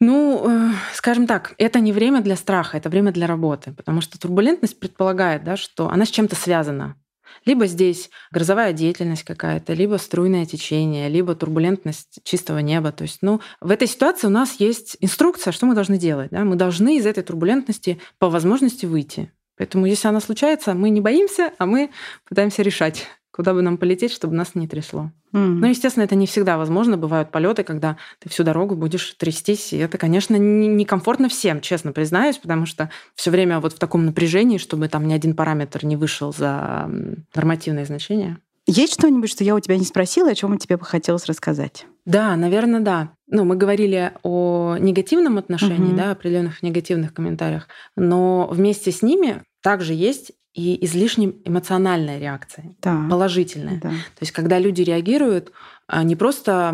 Ну, 0.00 0.44
э, 0.46 0.72
скажем 0.92 1.26
так, 1.26 1.54
это 1.56 1.80
не 1.80 1.92
время 1.92 2.20
для 2.20 2.36
страха, 2.36 2.76
это 2.76 2.90
время 2.90 3.12
для 3.12 3.26
работы, 3.26 3.72
потому 3.72 4.00
что 4.00 4.18
турбулентность 4.18 4.78
предполагает, 4.78 5.44
да, 5.44 5.56
что 5.56 5.88
она 5.88 6.04
с 6.04 6.10
чем-то 6.10 6.36
связана. 6.36 6.96
Либо 7.46 7.66
здесь 7.66 8.10
грозовая 8.30 8.72
деятельность 8.72 9.24
какая-то, 9.24 9.72
либо 9.72 9.96
струйное 9.96 10.46
течение, 10.46 11.08
либо 11.08 11.34
турбулентность 11.34 12.20
чистого 12.22 12.58
неба. 12.58 12.92
То 12.92 13.02
есть, 13.02 13.18
ну, 13.22 13.40
в 13.60 13.70
этой 13.70 13.88
ситуации 13.88 14.26
у 14.26 14.30
нас 14.30 14.60
есть 14.60 14.96
инструкция, 15.00 15.52
что 15.52 15.66
мы 15.66 15.74
должны 15.74 15.98
делать. 15.98 16.30
Да? 16.30 16.44
Мы 16.44 16.56
должны 16.56 16.96
из 16.96 17.06
этой 17.06 17.22
турбулентности 17.22 18.00
по 18.18 18.30
возможности 18.30 18.86
выйти. 18.86 19.32
Поэтому 19.56 19.86
если 19.86 20.08
она 20.08 20.20
случается, 20.20 20.74
мы 20.74 20.90
не 20.90 21.00
боимся, 21.00 21.52
а 21.58 21.66
мы 21.66 21.90
пытаемся 22.28 22.62
решать, 22.62 23.06
куда 23.30 23.54
бы 23.54 23.62
нам 23.62 23.78
полететь, 23.78 24.12
чтобы 24.12 24.34
нас 24.34 24.54
не 24.54 24.68
трясло. 24.68 25.10
Mm. 25.32 25.54
Ну, 25.60 25.66
естественно, 25.66 26.04
это 26.04 26.14
не 26.14 26.26
всегда 26.26 26.56
возможно. 26.56 26.96
Бывают 26.96 27.32
полеты, 27.32 27.64
когда 27.64 27.96
ты 28.20 28.28
всю 28.28 28.44
дорогу 28.44 28.76
будешь 28.76 29.14
трястись. 29.18 29.72
И 29.72 29.78
это, 29.78 29.98
конечно, 29.98 30.36
некомфортно 30.36 31.28
всем, 31.28 31.60
честно 31.60 31.92
признаюсь, 31.92 32.38
потому 32.38 32.66
что 32.66 32.90
все 33.16 33.32
время 33.32 33.58
вот 33.58 33.72
в 33.72 33.78
таком 33.78 34.06
напряжении, 34.06 34.58
чтобы 34.58 34.88
там 34.88 35.08
ни 35.08 35.12
один 35.12 35.34
параметр 35.34 35.84
не 35.84 35.96
вышел 35.96 36.32
за 36.32 36.88
нормативное 37.34 37.84
значение. 37.84 38.38
Есть 38.66 38.94
что-нибудь, 38.94 39.30
что 39.30 39.44
я 39.44 39.54
у 39.54 39.60
тебя 39.60 39.76
не 39.76 39.84
спросила, 39.84 40.30
о 40.30 40.34
чем 40.34 40.56
тебе 40.56 40.76
бы 40.76 40.84
хотелось 40.84 41.26
рассказать? 41.26 41.86
Да, 42.06 42.34
наверное, 42.36 42.80
да. 42.80 43.10
Ну, 43.26 43.44
мы 43.44 43.56
говорили 43.56 44.12
о 44.22 44.76
негативном 44.78 45.38
отношении, 45.38 45.88
угу. 45.88 45.96
да, 45.96 46.10
определенных 46.10 46.62
негативных 46.62 47.14
комментариях, 47.14 47.68
но 47.96 48.48
вместе 48.50 48.92
с 48.92 49.02
ними 49.02 49.42
также 49.62 49.94
есть 49.94 50.32
и 50.52 50.84
излишне 50.84 51.32
эмоциональная 51.44 52.18
реакция, 52.18 52.76
да. 52.80 53.06
положительная. 53.10 53.80
Да. 53.80 53.88
То 53.90 54.20
есть, 54.20 54.32
когда 54.32 54.58
люди 54.58 54.82
реагируют 54.82 55.52
а, 55.88 56.02
не 56.04 56.16
просто 56.16 56.72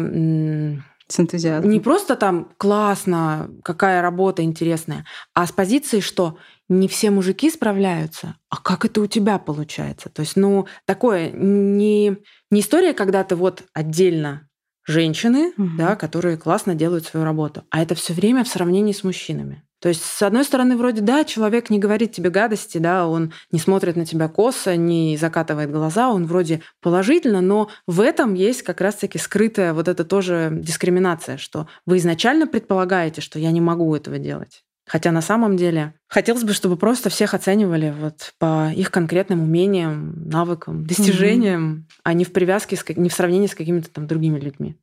с 1.10 1.18
энтузиазмом. 1.18 1.70
Не 1.70 1.80
просто 1.80 2.14
там 2.16 2.52
классно, 2.56 3.50
какая 3.64 4.02
работа 4.02 4.42
интересная, 4.42 5.04
а 5.34 5.46
с 5.46 5.52
позиции, 5.52 6.00
что 6.00 6.38
не 6.68 6.86
все 6.86 7.10
мужики 7.10 7.50
справляются, 7.50 8.36
а 8.48 8.58
как 8.58 8.84
это 8.84 9.00
у 9.00 9.06
тебя 9.06 9.38
получается? 9.38 10.08
То 10.08 10.20
есть, 10.20 10.36
ну, 10.36 10.66
такое 10.84 11.30
не, 11.30 12.16
не 12.50 12.60
история, 12.60 12.92
когда 12.92 13.24
ты 13.24 13.34
вот 13.34 13.64
отдельно 13.72 14.48
женщины, 14.86 15.52
угу. 15.56 15.70
да, 15.76 15.96
которые 15.96 16.36
классно 16.36 16.74
делают 16.74 17.06
свою 17.06 17.24
работу, 17.24 17.64
а 17.70 17.82
это 17.82 17.94
все 17.94 18.12
время 18.12 18.44
в 18.44 18.48
сравнении 18.48 18.92
с 18.92 19.04
мужчинами. 19.04 19.62
То 19.80 19.88
есть, 19.88 20.04
с 20.04 20.22
одной 20.22 20.44
стороны, 20.44 20.76
вроде, 20.76 21.00
да, 21.00 21.24
человек 21.24 21.70
не 21.70 21.78
говорит 21.78 22.12
тебе 22.12 22.28
гадости, 22.28 22.76
да, 22.76 23.06
он 23.06 23.32
не 23.50 23.58
смотрит 23.58 23.96
на 23.96 24.04
тебя 24.04 24.28
косо, 24.28 24.76
не 24.76 25.16
закатывает 25.16 25.70
глаза, 25.70 26.10
он 26.10 26.26
вроде 26.26 26.60
положительно, 26.82 27.40
но 27.40 27.70
в 27.86 28.02
этом 28.02 28.34
есть 28.34 28.62
как 28.62 28.82
раз-таки 28.82 29.16
скрытая 29.18 29.72
вот 29.72 29.88
эта 29.88 30.04
тоже 30.04 30.50
дискриминация, 30.52 31.38
что 31.38 31.66
вы 31.86 31.96
изначально 31.96 32.46
предполагаете, 32.46 33.22
что 33.22 33.38
я 33.38 33.50
не 33.52 33.62
могу 33.62 33.94
этого 33.96 34.18
делать. 34.18 34.64
Хотя 34.90 35.12
на 35.12 35.22
самом 35.22 35.56
деле 35.56 35.94
хотелось 36.08 36.42
бы, 36.42 36.52
чтобы 36.52 36.76
просто 36.76 37.10
всех 37.10 37.32
оценивали 37.32 37.94
вот 37.96 38.34
по 38.40 38.72
их 38.74 38.90
конкретным 38.90 39.40
умениям, 39.40 40.28
навыкам, 40.28 40.84
достижениям, 40.84 41.62
mm-hmm. 41.74 42.00
а 42.02 42.12
не 42.12 42.24
в 42.24 42.32
привязке, 42.32 42.74
с, 42.74 42.84
не 42.96 43.08
в 43.08 43.14
сравнении 43.14 43.46
с 43.46 43.54
какими-то 43.54 43.88
там 43.88 44.08
другими 44.08 44.40
людьми. 44.40 44.74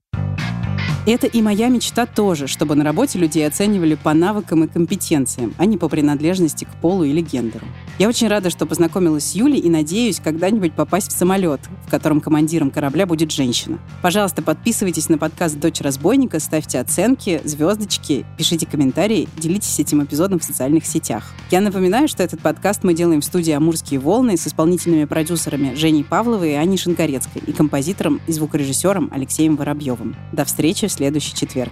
Это 1.07 1.25
и 1.25 1.41
моя 1.41 1.69
мечта 1.69 2.05
тоже, 2.05 2.47
чтобы 2.47 2.75
на 2.75 2.83
работе 2.83 3.17
людей 3.17 3.47
оценивали 3.47 3.95
по 3.95 4.13
навыкам 4.13 4.65
и 4.65 4.67
компетенциям, 4.67 5.53
а 5.57 5.65
не 5.65 5.77
по 5.77 5.87
принадлежности 5.87 6.65
к 6.65 6.81
полу 6.81 7.05
или 7.05 7.21
гендеру. 7.21 7.65
Я 7.97 8.09
очень 8.09 8.27
рада, 8.27 8.49
что 8.49 8.65
познакомилась 8.65 9.23
с 9.23 9.33
Юлей 9.33 9.61
и 9.61 9.69
надеюсь 9.69 10.19
когда-нибудь 10.19 10.73
попасть 10.73 11.13
в 11.13 11.17
самолет, 11.17 11.61
в 11.85 11.89
котором 11.89 12.19
командиром 12.19 12.71
корабля 12.71 13.05
будет 13.05 13.31
женщина. 13.31 13.79
Пожалуйста, 14.01 14.41
подписывайтесь 14.41 15.07
на 15.07 15.17
подкаст 15.17 15.57
«Дочь 15.57 15.79
разбойника», 15.79 16.41
ставьте 16.41 16.77
оценки, 16.77 17.39
звездочки, 17.45 18.25
пишите 18.37 18.65
комментарии, 18.65 19.29
делитесь 19.37 19.79
этим 19.79 20.03
эпизодом 20.03 20.39
в 20.39 20.43
социальных 20.43 20.85
сетях. 20.85 21.23
Я 21.51 21.61
напоминаю, 21.61 22.09
что 22.09 22.21
этот 22.21 22.41
подкаст 22.41 22.83
мы 22.83 22.93
делаем 22.93 23.21
в 23.21 23.25
студии 23.25 23.53
«Амурские 23.53 24.01
волны» 24.01 24.35
с 24.35 24.45
исполнительными 24.45 25.05
продюсерами 25.05 25.73
Женей 25.73 26.03
Павловой 26.03 26.51
и 26.51 26.55
Аней 26.55 26.77
Шинкарецкой 26.77 27.43
и 27.47 27.53
композитором 27.53 28.19
и 28.27 28.33
звукорежиссером 28.33 29.09
Алексеем 29.13 29.55
Воробьевым. 29.55 30.17
До 30.33 30.43
встречи 30.43 30.87
в 30.87 30.96
следующий 30.97 31.35
четверг. 31.35 31.71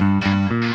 thank 0.00 0.64
you 0.64 0.69